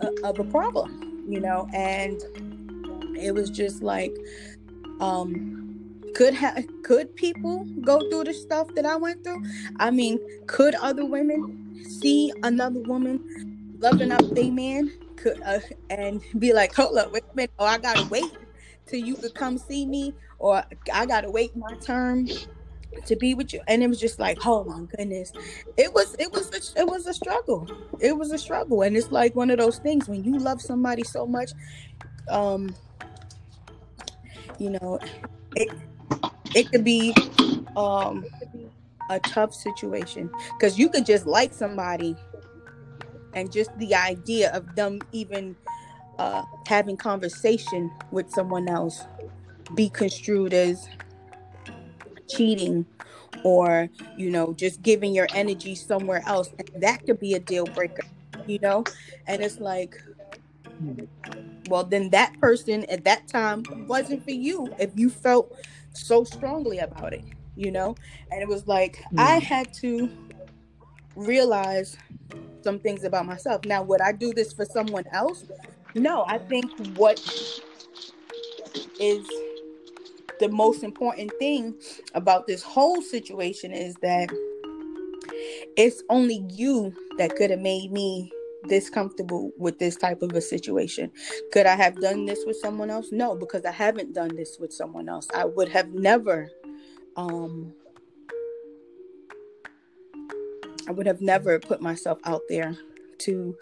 uh, 0.02 0.10
of 0.24 0.40
a 0.40 0.44
problem 0.46 1.26
you 1.28 1.40
know 1.40 1.68
and 1.74 2.22
it 3.18 3.34
was 3.34 3.50
just 3.50 3.82
like 3.82 4.16
um 5.00 5.58
could 6.18 6.34
have 6.34 6.66
could 6.82 7.16
people 7.16 7.64
go 7.82 8.00
through 8.10 8.24
the 8.24 8.34
stuff 8.34 8.74
that 8.74 8.88
I 8.88 8.96
went 8.96 9.24
through? 9.24 9.44
I 9.78 9.92
mean, 9.92 10.20
could 10.48 10.74
other 10.74 11.06
women 11.06 11.84
see 11.88 12.34
another 12.42 12.80
woman 12.80 13.57
loving 13.80 14.12
up 14.12 14.24
their 14.34 14.52
man 14.52 14.92
could 15.16 15.38
uh, 15.46 15.60
and 15.90 16.22
be 16.40 16.54
like, 16.54 16.74
hold 16.74 16.98
up, 16.98 17.12
wait 17.12 17.24
a 17.32 17.36
minute, 17.36 17.52
or 17.60 17.68
I 17.68 17.78
gotta 17.78 18.08
wait 18.10 18.32
till 18.86 19.00
you 19.00 19.16
could 19.16 19.34
come 19.36 19.58
see 19.58 19.86
me, 19.86 20.14
or 20.40 20.64
I 20.94 21.06
gotta 21.06 21.30
wait 21.30 21.56
my 21.56 21.74
turn 21.86 22.30
to 23.06 23.16
be 23.16 23.34
with 23.34 23.54
you. 23.54 23.62
And 23.68 23.84
it 23.84 23.88
was 23.88 24.00
just 24.00 24.20
like 24.20 24.40
oh 24.46 24.64
my 24.64 24.86
goodness. 24.96 25.32
It 25.78 25.94
was 25.94 26.16
it 26.20 26.32
was 26.32 26.52
a, 26.52 26.82
it 26.82 26.88
was 26.88 27.06
a 27.08 27.14
struggle. 27.14 27.68
It 28.00 28.18
was 28.18 28.32
a 28.32 28.38
struggle. 28.38 28.82
And 28.82 28.96
it's 28.96 29.12
like 29.12 29.36
one 29.36 29.50
of 29.50 29.58
those 29.58 29.80
things 29.80 30.08
when 30.08 30.24
you 30.24 30.38
love 30.38 30.62
somebody 30.62 31.04
so 31.04 31.26
much 31.26 31.52
um 32.30 32.76
you 34.60 34.70
know 34.70 35.00
it 35.56 35.70
it 36.56 36.70
could 36.72 36.84
be 36.84 37.14
um 37.76 38.26
a 39.10 39.20
tough 39.22 39.54
situation 39.54 40.30
because 40.58 40.78
you 40.78 40.90
could 40.90 41.06
just 41.06 41.26
like 41.26 41.54
somebody 41.54 42.16
and 43.34 43.52
just 43.52 43.78
the 43.78 43.94
idea 43.94 44.52
of 44.54 44.76
them 44.76 45.00
even 45.12 45.56
uh, 46.18 46.44
having 46.68 46.98
conversation 46.98 47.92
with 48.12 48.30
someone 48.32 48.68
else 48.68 49.06
be 49.76 49.90
construed 49.90 50.54
as 50.54 50.88
cheating 52.28 52.86
or 53.44 53.90
you 54.18 54.30
know 54.30 54.54
just 54.54 54.82
giving 54.82 55.14
your 55.14 55.28
energy 55.34 55.76
somewhere 55.76 56.24
else 56.26 56.50
and 56.58 56.70
that 56.82 57.06
could 57.06 57.20
be 57.20 57.34
a 57.34 57.40
deal 57.40 57.66
breaker 57.66 58.04
you 58.46 58.60
know 58.60 58.84
and 59.28 59.42
it's 59.42 59.60
like 59.60 60.02
well 61.70 61.84
then 61.84 62.10
that 62.10 62.38
person 62.40 62.86
at 62.86 63.04
that 63.04 63.28
time 63.28 63.64
wasn't 63.88 64.24
for 64.24 64.32
you 64.32 64.74
if 64.80 64.92
you 64.96 65.10
felt 65.10 65.56
so 65.94 66.24
strongly 66.24 66.80
about 66.80 67.14
it 67.14 67.24
you 67.56 67.72
know 67.72 67.96
and 68.32 68.42
it 68.42 68.48
was 68.48 68.68
like 68.68 69.04
mm. 69.14 69.20
i 69.20 69.40
had 69.40 69.74
to 69.74 70.10
realize 71.16 71.98
some 72.68 72.80
things 72.80 73.06
about 73.06 73.26
myself 73.26 73.64
now 73.64 73.82
would 73.82 74.02
i 74.02 74.12
do 74.12 74.34
this 74.34 74.52
for 74.52 74.66
someone 74.66 75.06
else 75.14 75.46
no 75.96 76.26
i 76.28 76.38
think 76.38 76.70
what 76.98 77.18
is 79.00 79.26
the 80.42 80.50
most 80.50 80.84
important 80.84 81.32
thing 81.40 81.74
about 82.14 82.46
this 82.46 82.62
whole 82.62 83.02
situation 83.02 83.72
is 83.72 83.96
that 84.02 84.30
it's 85.78 86.04
only 86.10 86.44
you 86.50 86.94
that 87.18 87.38
could 87.38 87.52
have 87.52 87.62
made 87.62 87.90
me 87.90 88.30
this 88.66 88.90
comfortable 88.90 89.52
with 89.58 89.80
this 89.80 89.96
type 89.96 90.22
of 90.22 90.32
a 90.34 90.42
situation. 90.42 91.10
Could 91.54 91.68
I 91.68 91.76
have 91.76 92.02
done 92.02 92.26
this 92.26 92.44
with 92.46 92.58
someone 92.58 92.90
else? 92.90 93.12
No, 93.12 93.34
because 93.34 93.64
I 93.64 93.72
haven't 93.72 94.14
done 94.14 94.36
this 94.36 94.58
with 94.60 94.74
someone 94.74 95.08
else. 95.08 95.28
I 95.34 95.46
would 95.46 95.70
have 95.70 95.94
never 95.94 96.50
um 97.16 97.74
I 100.88 100.92
would 100.92 101.06
have 101.06 101.22
never 101.22 101.60
put 101.60 101.82
myself 101.82 102.20
out 102.24 102.42
there 102.50 102.76
to 103.20 103.56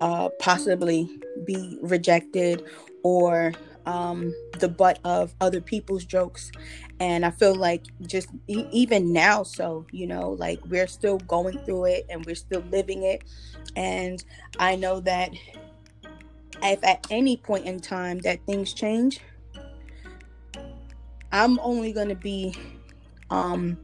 uh, 0.00 0.28
possibly 0.38 1.10
be 1.44 1.78
rejected 1.82 2.64
or 3.02 3.52
um, 3.86 4.34
the 4.58 4.68
butt 4.68 4.98
of 5.04 5.34
other 5.40 5.60
people's 5.60 6.04
jokes. 6.04 6.52
And 7.00 7.24
I 7.24 7.30
feel 7.30 7.54
like 7.54 7.84
just 8.02 8.28
e- 8.46 8.66
even 8.70 9.12
now, 9.12 9.42
so, 9.42 9.86
you 9.92 10.06
know, 10.06 10.30
like 10.30 10.60
we're 10.66 10.86
still 10.86 11.18
going 11.18 11.58
through 11.64 11.86
it 11.86 12.06
and 12.08 12.24
we're 12.24 12.34
still 12.34 12.62
living 12.70 13.02
it. 13.02 13.22
And 13.76 14.22
I 14.58 14.76
know 14.76 15.00
that 15.00 15.32
if 16.62 16.84
at 16.84 17.06
any 17.10 17.36
point 17.36 17.64
in 17.64 17.80
time 17.80 18.18
that 18.20 18.44
things 18.46 18.74
change, 18.74 19.20
I'm 21.32 21.58
only 21.60 21.92
going 21.92 22.08
to 22.08 22.14
be 22.14 22.54
um, 23.30 23.78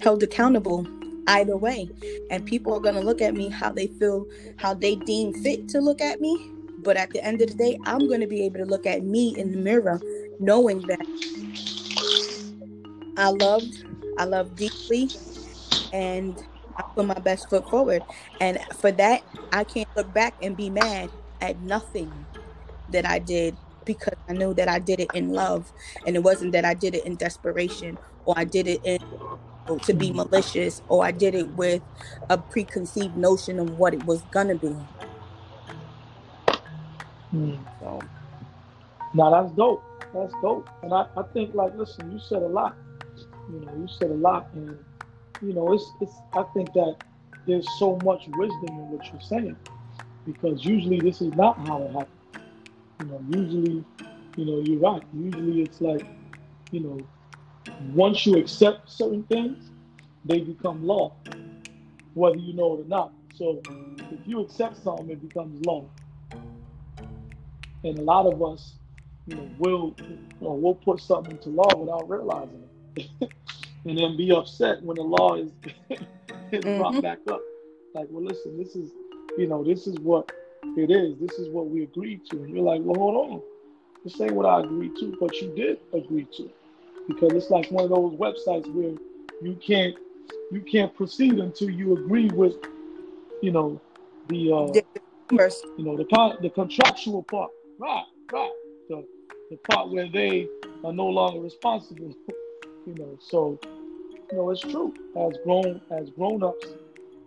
held 0.00 0.22
accountable 0.22 0.86
either 1.26 1.56
way. 1.56 1.90
And 2.30 2.44
people 2.46 2.74
are 2.74 2.80
going 2.80 2.94
to 2.94 3.00
look 3.00 3.20
at 3.20 3.34
me 3.34 3.48
how 3.48 3.72
they 3.72 3.88
feel, 3.88 4.26
how 4.58 4.74
they 4.74 4.96
deem 4.96 5.32
fit 5.34 5.68
to 5.68 5.80
look 5.80 6.00
at 6.00 6.20
me. 6.20 6.52
But 6.78 6.96
at 6.96 7.12
the 7.12 7.24
end 7.24 7.42
of 7.42 7.48
the 7.48 7.54
day, 7.54 7.78
I'm 7.84 8.08
going 8.08 8.20
to 8.20 8.26
be 8.26 8.44
able 8.44 8.58
to 8.58 8.64
look 8.64 8.86
at 8.86 9.02
me 9.04 9.34
in 9.36 9.52
the 9.52 9.58
mirror 9.58 10.00
knowing 10.38 10.86
that 10.86 11.06
I 13.16 13.28
loved, 13.30 13.84
I 14.18 14.24
love 14.24 14.56
deeply, 14.56 15.10
and 15.92 16.38
I 16.78 16.82
put 16.96 17.06
my 17.06 17.14
best 17.14 17.50
foot 17.50 17.68
forward. 17.68 18.04
And 18.40 18.58
for 18.80 18.92
that, 18.92 19.22
I 19.52 19.64
can't 19.64 19.88
look 19.96 20.12
back 20.12 20.36
and 20.40 20.56
be 20.56 20.70
mad 20.70 21.10
at 21.40 21.60
nothing 21.60 22.26
that 22.88 23.06
I 23.06 23.18
did 23.18 23.56
because 23.84 24.14
I 24.28 24.32
knew 24.34 24.54
that 24.54 24.68
I 24.68 24.78
did 24.78 25.00
it 25.00 25.10
in 25.12 25.30
love 25.30 25.72
and 26.06 26.16
it 26.16 26.22
wasn't 26.22 26.52
that 26.52 26.64
I 26.64 26.74
did 26.74 26.94
it 26.94 27.04
in 27.06 27.16
desperation 27.16 27.98
or 28.24 28.34
I 28.36 28.44
did 28.44 28.68
it 28.68 28.80
in 28.84 28.98
to 29.78 29.94
be 29.94 30.12
malicious 30.12 30.82
or 30.88 31.04
I 31.04 31.10
did 31.10 31.34
it 31.34 31.48
with 31.54 31.82
a 32.28 32.38
preconceived 32.38 33.16
notion 33.16 33.58
of 33.58 33.78
what 33.78 33.94
it 33.94 34.04
was 34.04 34.22
gonna 34.30 34.54
be. 34.54 34.74
Hmm. 37.30 37.54
So 37.80 38.00
now 39.14 39.30
that's 39.30 39.52
dope. 39.56 39.82
that's 40.12 40.34
dope. 40.42 40.68
And 40.82 40.92
I, 40.92 41.06
I 41.16 41.22
think 41.32 41.54
like 41.54 41.74
listen, 41.76 42.12
you 42.12 42.18
said 42.18 42.42
a 42.42 42.48
lot. 42.48 42.76
You 43.52 43.60
know, 43.60 43.72
you 43.74 43.88
said 43.98 44.10
a 44.10 44.14
lot 44.14 44.48
and 44.54 44.78
you 45.42 45.52
know, 45.52 45.72
it's 45.72 45.84
it's 46.00 46.14
I 46.34 46.42
think 46.54 46.72
that 46.74 46.96
there's 47.46 47.66
so 47.78 47.98
much 48.04 48.28
wisdom 48.36 48.68
in 48.68 48.90
what 48.90 49.06
you're 49.10 49.20
saying. 49.20 49.56
Because 50.26 50.64
usually 50.64 51.00
this 51.00 51.20
is 51.22 51.34
not 51.34 51.58
how 51.66 51.82
it 51.82 51.92
happens. 51.92 52.08
You 53.00 53.06
know, 53.06 53.24
usually, 53.30 53.84
you 54.36 54.44
know, 54.44 54.60
you're 54.60 54.78
right. 54.78 55.02
Usually 55.14 55.62
it's 55.62 55.80
like, 55.80 56.06
you 56.70 56.80
know, 56.80 56.98
once 57.94 58.26
you 58.26 58.36
accept 58.36 58.90
certain 58.90 59.22
things, 59.24 59.70
they 60.24 60.40
become 60.40 60.86
law, 60.86 61.12
whether 62.14 62.36
you 62.36 62.52
know 62.52 62.74
it 62.74 62.80
or 62.82 62.88
not. 62.88 63.12
So 63.34 63.62
if 63.66 64.26
you 64.26 64.40
accept 64.40 64.82
something, 64.82 65.10
it 65.10 65.26
becomes 65.26 65.64
law. 65.64 65.84
And 67.82 67.98
a 67.98 68.02
lot 68.02 68.26
of 68.26 68.42
us, 68.42 68.74
you 69.26 69.36
know, 69.36 69.50
will 69.58 69.94
you 69.98 70.18
know, 70.40 70.52
we'll 70.52 70.74
put 70.74 71.00
something 71.00 71.32
into 71.32 71.48
law 71.48 71.74
without 71.76 72.08
realizing 72.08 72.62
it. 72.96 73.08
and 73.84 73.98
then 73.98 74.16
be 74.16 74.30
upset 74.32 74.82
when 74.82 74.96
the 74.96 75.02
law 75.02 75.36
is, 75.36 75.50
is 75.90 75.98
mm-hmm. 76.52 76.78
brought 76.78 77.00
back 77.02 77.18
up. 77.30 77.40
Like, 77.94 78.06
well, 78.10 78.24
listen, 78.24 78.58
this 78.58 78.76
is, 78.76 78.90
you 79.38 79.46
know, 79.46 79.64
this 79.64 79.86
is 79.86 79.98
what 80.00 80.30
it 80.76 80.90
is. 80.90 81.18
This 81.18 81.38
is 81.38 81.48
what 81.48 81.68
we 81.68 81.82
agreed 81.82 82.26
to. 82.30 82.42
And 82.42 82.54
you're 82.54 82.64
like, 82.64 82.82
well, 82.84 82.98
hold 82.98 83.30
on. 83.32 83.42
This 84.04 84.20
ain't 84.20 84.32
what 84.32 84.46
I 84.46 84.60
agreed 84.60 84.92
to, 85.00 85.16
but 85.20 85.34
you 85.40 85.54
did 85.54 85.78
agree 85.92 86.26
to. 86.36 86.50
Because 87.10 87.32
it's 87.34 87.50
like 87.50 87.70
one 87.70 87.84
of 87.84 87.90
those 87.90 88.14
websites 88.14 88.72
where 88.74 88.94
you 89.42 89.56
can't 89.66 89.94
you 90.50 90.60
can't 90.60 90.94
proceed 90.94 91.38
until 91.38 91.70
you 91.70 91.96
agree 91.96 92.28
with, 92.28 92.54
you 93.42 93.52
know, 93.52 93.80
the 94.28 94.52
uh, 94.52 95.36
you 95.76 95.84
know 95.84 95.96
the 95.96 96.04
con- 96.04 96.36
the 96.42 96.50
contractual 96.50 97.22
part. 97.24 97.50
Right, 97.78 98.04
right. 98.32 98.50
The 98.88 99.04
the 99.50 99.56
part 99.70 99.90
where 99.90 100.08
they 100.08 100.48
are 100.84 100.92
no 100.92 101.06
longer 101.06 101.40
responsible. 101.40 102.14
you 102.86 102.94
know, 102.94 103.16
so 103.20 103.58
you 104.30 104.38
know 104.38 104.50
it's 104.50 104.62
true. 104.62 104.94
As 105.16 105.36
grown 105.44 105.80
as 105.90 106.10
grown 106.10 106.42
ups, 106.42 106.74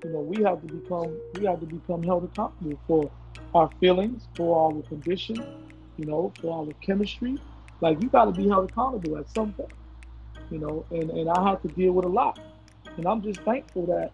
you 0.04 0.12
know, 0.12 0.22
we 0.22 0.44
have 0.44 0.62
to 0.62 0.68
become 0.68 1.20
we 1.34 1.46
have 1.46 1.60
to 1.60 1.66
become 1.66 2.04
held 2.04 2.26
accountable 2.26 2.80
for 2.88 3.12
our 3.54 3.70
feelings, 3.80 4.28
for 4.38 4.74
our 4.74 4.82
condition, 4.84 5.44
you 5.98 6.06
know, 6.06 6.34
for 6.42 6.66
our 6.66 6.74
chemistry. 6.86 7.38
Like 7.84 8.02
you 8.02 8.08
got 8.08 8.26
to 8.26 8.32
be 8.32 8.48
held 8.48 8.70
accountable 8.70 9.18
at 9.18 9.30
some 9.30 9.52
point, 9.52 9.74
you 10.50 10.58
know. 10.58 10.86
And 10.90 11.10
and 11.10 11.30
I 11.30 11.50
had 11.50 11.62
to 11.64 11.68
deal 11.68 11.92
with 11.92 12.06
a 12.06 12.08
lot, 12.08 12.40
and 12.96 13.06
I'm 13.06 13.22
just 13.22 13.42
thankful 13.42 13.86
that 13.88 14.14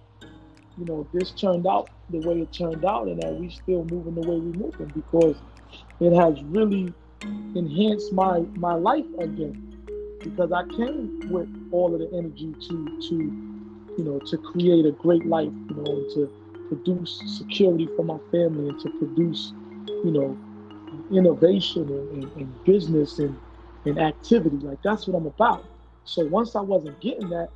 you 0.75 0.85
know 0.85 1.07
this 1.13 1.29
turned 1.29 1.67
out 1.67 1.87
the 2.09 2.17
way 2.27 2.41
it 2.41 2.51
turned 2.51 2.83
out, 2.83 3.07
and 3.07 3.21
that 3.21 3.35
we 3.35 3.51
still 3.51 3.85
moving 3.85 4.15
the 4.15 4.21
way 4.21 4.39
we're 4.39 4.65
moving 4.65 4.91
because 4.95 5.37
it 5.99 6.13
has 6.13 6.41
really 6.45 6.91
enhanced 7.53 8.11
my 8.11 8.39
my 8.55 8.73
life 8.73 9.05
again. 9.19 9.65
Because 10.23 10.51
I 10.51 10.63
came 10.75 11.29
with 11.29 11.47
all 11.71 11.93
of 11.93 11.99
the 11.99 12.09
energy 12.17 12.55
to 12.69 13.01
to 13.09 13.15
you 13.99 14.03
know 14.03 14.17
to 14.17 14.37
create 14.39 14.87
a 14.87 14.93
great 14.93 15.27
life, 15.27 15.53
you 15.69 15.75
know, 15.75 15.91
and 15.91 16.09
to 16.15 16.31
produce 16.69 17.21
security 17.37 17.87
for 17.95 18.03
my 18.03 18.17
family 18.31 18.69
and 18.69 18.79
to 18.79 18.89
produce, 18.97 19.53
you 19.87 20.11
know, 20.11 20.35
innovation 21.11 21.83
and, 21.83 22.23
and, 22.23 22.31
and 22.35 22.63
business 22.63 23.19
and, 23.19 23.37
and 23.85 23.99
activity. 23.99 24.57
Like 24.57 24.81
that's 24.83 25.07
what 25.07 25.17
I'm 25.17 25.27
about. 25.27 25.65
So 26.05 26.25
once 26.25 26.55
I 26.55 26.61
wasn't 26.61 26.99
getting 27.01 27.29
that, 27.29 27.49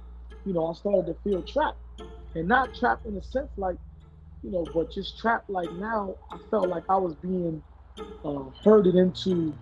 you 0.45 0.53
know, 0.53 0.67
I 0.67 0.73
started 0.73 1.07
to 1.07 1.15
feel 1.23 1.41
trapped. 1.43 1.77
And 2.35 2.47
not 2.47 2.73
trapped 2.73 3.05
in 3.05 3.15
a 3.15 3.23
sense 3.23 3.49
like, 3.57 3.77
you 4.41 4.51
know, 4.51 4.65
but 4.73 4.91
just 4.91 5.19
trapped 5.19 5.49
like 5.49 5.71
now 5.73 6.15
I 6.31 6.37
felt 6.49 6.67
like 6.69 6.83
I 6.89 6.97
was 6.97 7.13
being 7.15 7.63
uh, 8.25 8.43
herded 8.63 8.95
into, 8.95 9.53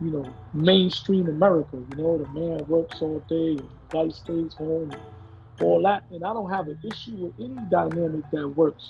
you 0.00 0.10
know, 0.10 0.26
mainstream 0.52 1.28
America. 1.28 1.76
You 1.90 1.96
know, 1.96 2.18
the 2.18 2.28
man 2.28 2.66
works 2.66 2.96
all 3.00 3.24
day 3.28 3.50
and 3.50 3.58
the 3.60 3.96
wife 3.96 4.12
stays 4.12 4.54
home 4.54 4.90
and 4.90 5.00
all 5.60 5.82
that. 5.82 6.04
And 6.10 6.24
I 6.24 6.32
don't 6.32 6.50
have 6.50 6.66
an 6.66 6.78
issue 6.84 7.16
with 7.16 7.32
any 7.38 7.56
dynamic 7.70 8.28
that 8.32 8.48
works 8.48 8.88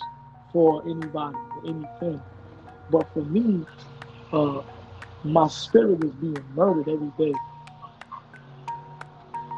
for 0.53 0.83
anybody 0.83 1.37
or 1.37 1.63
anything. 1.67 2.23
But 2.91 3.13
for 3.13 3.23
me, 3.25 3.67
uh, 4.33 4.63
my 5.25 5.49
spirit 5.49 6.03
is 6.03 6.13
being 6.13 6.45
murdered 6.55 6.89
every 6.89 7.13
day. 7.19 7.35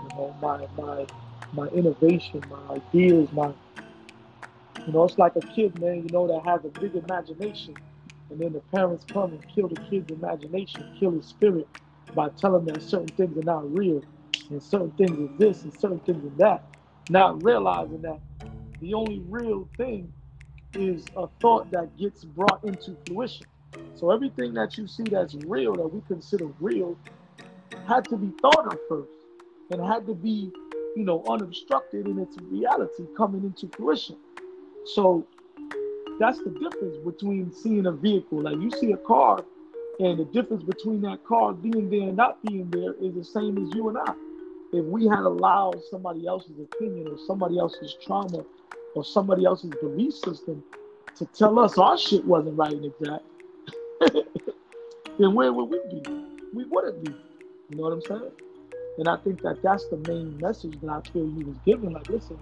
You 0.03 0.11
know, 0.17 0.37
my 0.43 0.67
my 0.77 1.07
my 1.53 1.69
innovation, 1.69 2.45
my 2.51 2.77
ideas, 2.77 3.33
my 3.33 3.53
you 4.87 4.93
know, 4.93 5.05
it's 5.05 5.19
like 5.19 5.37
a 5.37 5.43
kid, 5.43 5.77
man, 5.77 6.03
you 6.05 6.11
know, 6.11 6.27
that 6.29 6.43
has 6.45 6.65
a 6.65 6.69
big 6.81 6.97
imagination. 6.97 7.77
And 8.31 8.41
then 8.41 8.53
the 8.53 8.61
parents 8.61 9.07
come 9.13 9.33
and 9.33 9.43
kill 9.55 9.69
the 9.69 9.77
kid's 9.91 10.11
imagination, 10.11 10.87
kill 10.99 11.13
his 11.13 11.27
spirit 11.27 11.69
by 12.15 12.31
telling 12.31 12.65
them 12.65 12.81
certain 12.81 13.13
things 13.13 13.39
are 13.39 13.43
not 13.45 13.73
real 13.73 14.03
and 14.51 14.63
certain 14.63 14.93
things 14.93 15.19
are 15.21 15.39
this 15.39 15.65
and 15.65 15.75
certain 15.75 16.01
things 16.01 16.25
are 16.25 16.37
that. 16.39 16.65
Not 17.09 17.43
realizing 17.43 18.03
that 18.03 18.21
the 18.81 18.95
only 18.95 19.21
real 19.29 19.69
thing 19.77 20.13
is 20.75 21.11
a 21.17 21.29
thought 21.43 21.71
that 21.73 21.97
gets 21.99 22.25
brought 22.25 22.65
into 22.65 22.97
fruition. 23.07 23.47
So 23.95 24.11
everything 24.11 24.55
that 24.55 24.77
you 24.77 24.87
see 24.87 25.05
that's 25.05 25.35
real, 25.35 25.75
that 25.77 25.89
we 25.89 26.01
consider 26.07 26.47
real, 26.61 26.97
had 27.89 28.09
to 28.09 28.17
be 28.17 28.31
thought 28.43 28.67
of 28.67 28.79
first 28.89 29.11
and 29.71 29.85
had 29.85 30.07
to 30.07 30.15
be, 30.15 30.51
you 30.97 31.05
know, 31.05 31.25
unobstructed 31.29 32.07
in 32.07 32.19
its 32.19 32.37
reality 32.51 33.05
coming 33.17 33.43
into 33.43 33.75
fruition. 33.77 34.17
So 34.95 35.27
that's 36.21 36.39
the 36.39 36.51
difference 36.51 36.97
between 37.05 37.53
seeing 37.53 37.87
a 37.87 37.93
vehicle. 37.93 38.43
Like 38.43 38.61
you 38.61 38.71
see 38.71 38.93
a 38.93 38.97
car, 38.99 39.45
and 39.99 40.19
the 40.19 40.25
difference 40.27 40.63
between 40.63 41.01
that 41.03 41.25
car 41.25 41.55
being 41.55 41.89
there 41.89 42.09
and 42.09 42.17
not 42.17 42.43
being 42.43 42.69
there 42.71 42.93
is 43.01 43.15
the 43.15 43.25
same 43.25 43.57
as 43.67 43.75
you 43.75 43.89
and 43.89 43.99
I. 43.99 44.13
If 44.73 44.85
we 44.85 45.07
had 45.07 45.21
allowed 45.21 45.81
somebody 45.91 46.27
else's 46.27 46.59
opinion 46.59 47.09
or 47.09 47.19
somebody 47.27 47.59
else's 47.59 47.97
trauma 48.05 48.45
or 48.95 49.05
somebody 49.05 49.47
else's 49.47 49.71
belief 49.81 50.13
system 50.13 50.63
to 51.17 51.25
tell 51.27 51.59
us 51.59 51.79
our 51.79 51.97
shit 51.97 52.25
wasn't 52.27 52.59
right 52.59 52.73
and 52.73 52.85
exact, 52.85 53.25
then 55.19 55.35
where 55.35 55.53
would 55.53 55.71
we 55.71 55.81
be? 55.91 56.03
We 56.55 56.65
wouldn't 56.65 57.05
be. 57.05 57.13
You 57.71 57.77
know 57.77 57.85
what 57.85 57.93
I'm 57.93 58.03
saying? 58.03 58.31
And 58.99 59.09
I 59.09 59.17
think 59.17 59.43
that 59.43 59.63
that's 59.63 59.87
the 59.89 59.97
main 60.09 60.39
message 60.39 60.81
that 60.81 60.91
I 60.91 61.01
feel 61.11 61.25
you 61.25 61.47
was 61.47 61.57
giving. 61.67 61.93
Like, 61.93 62.09
listen, 62.09 62.39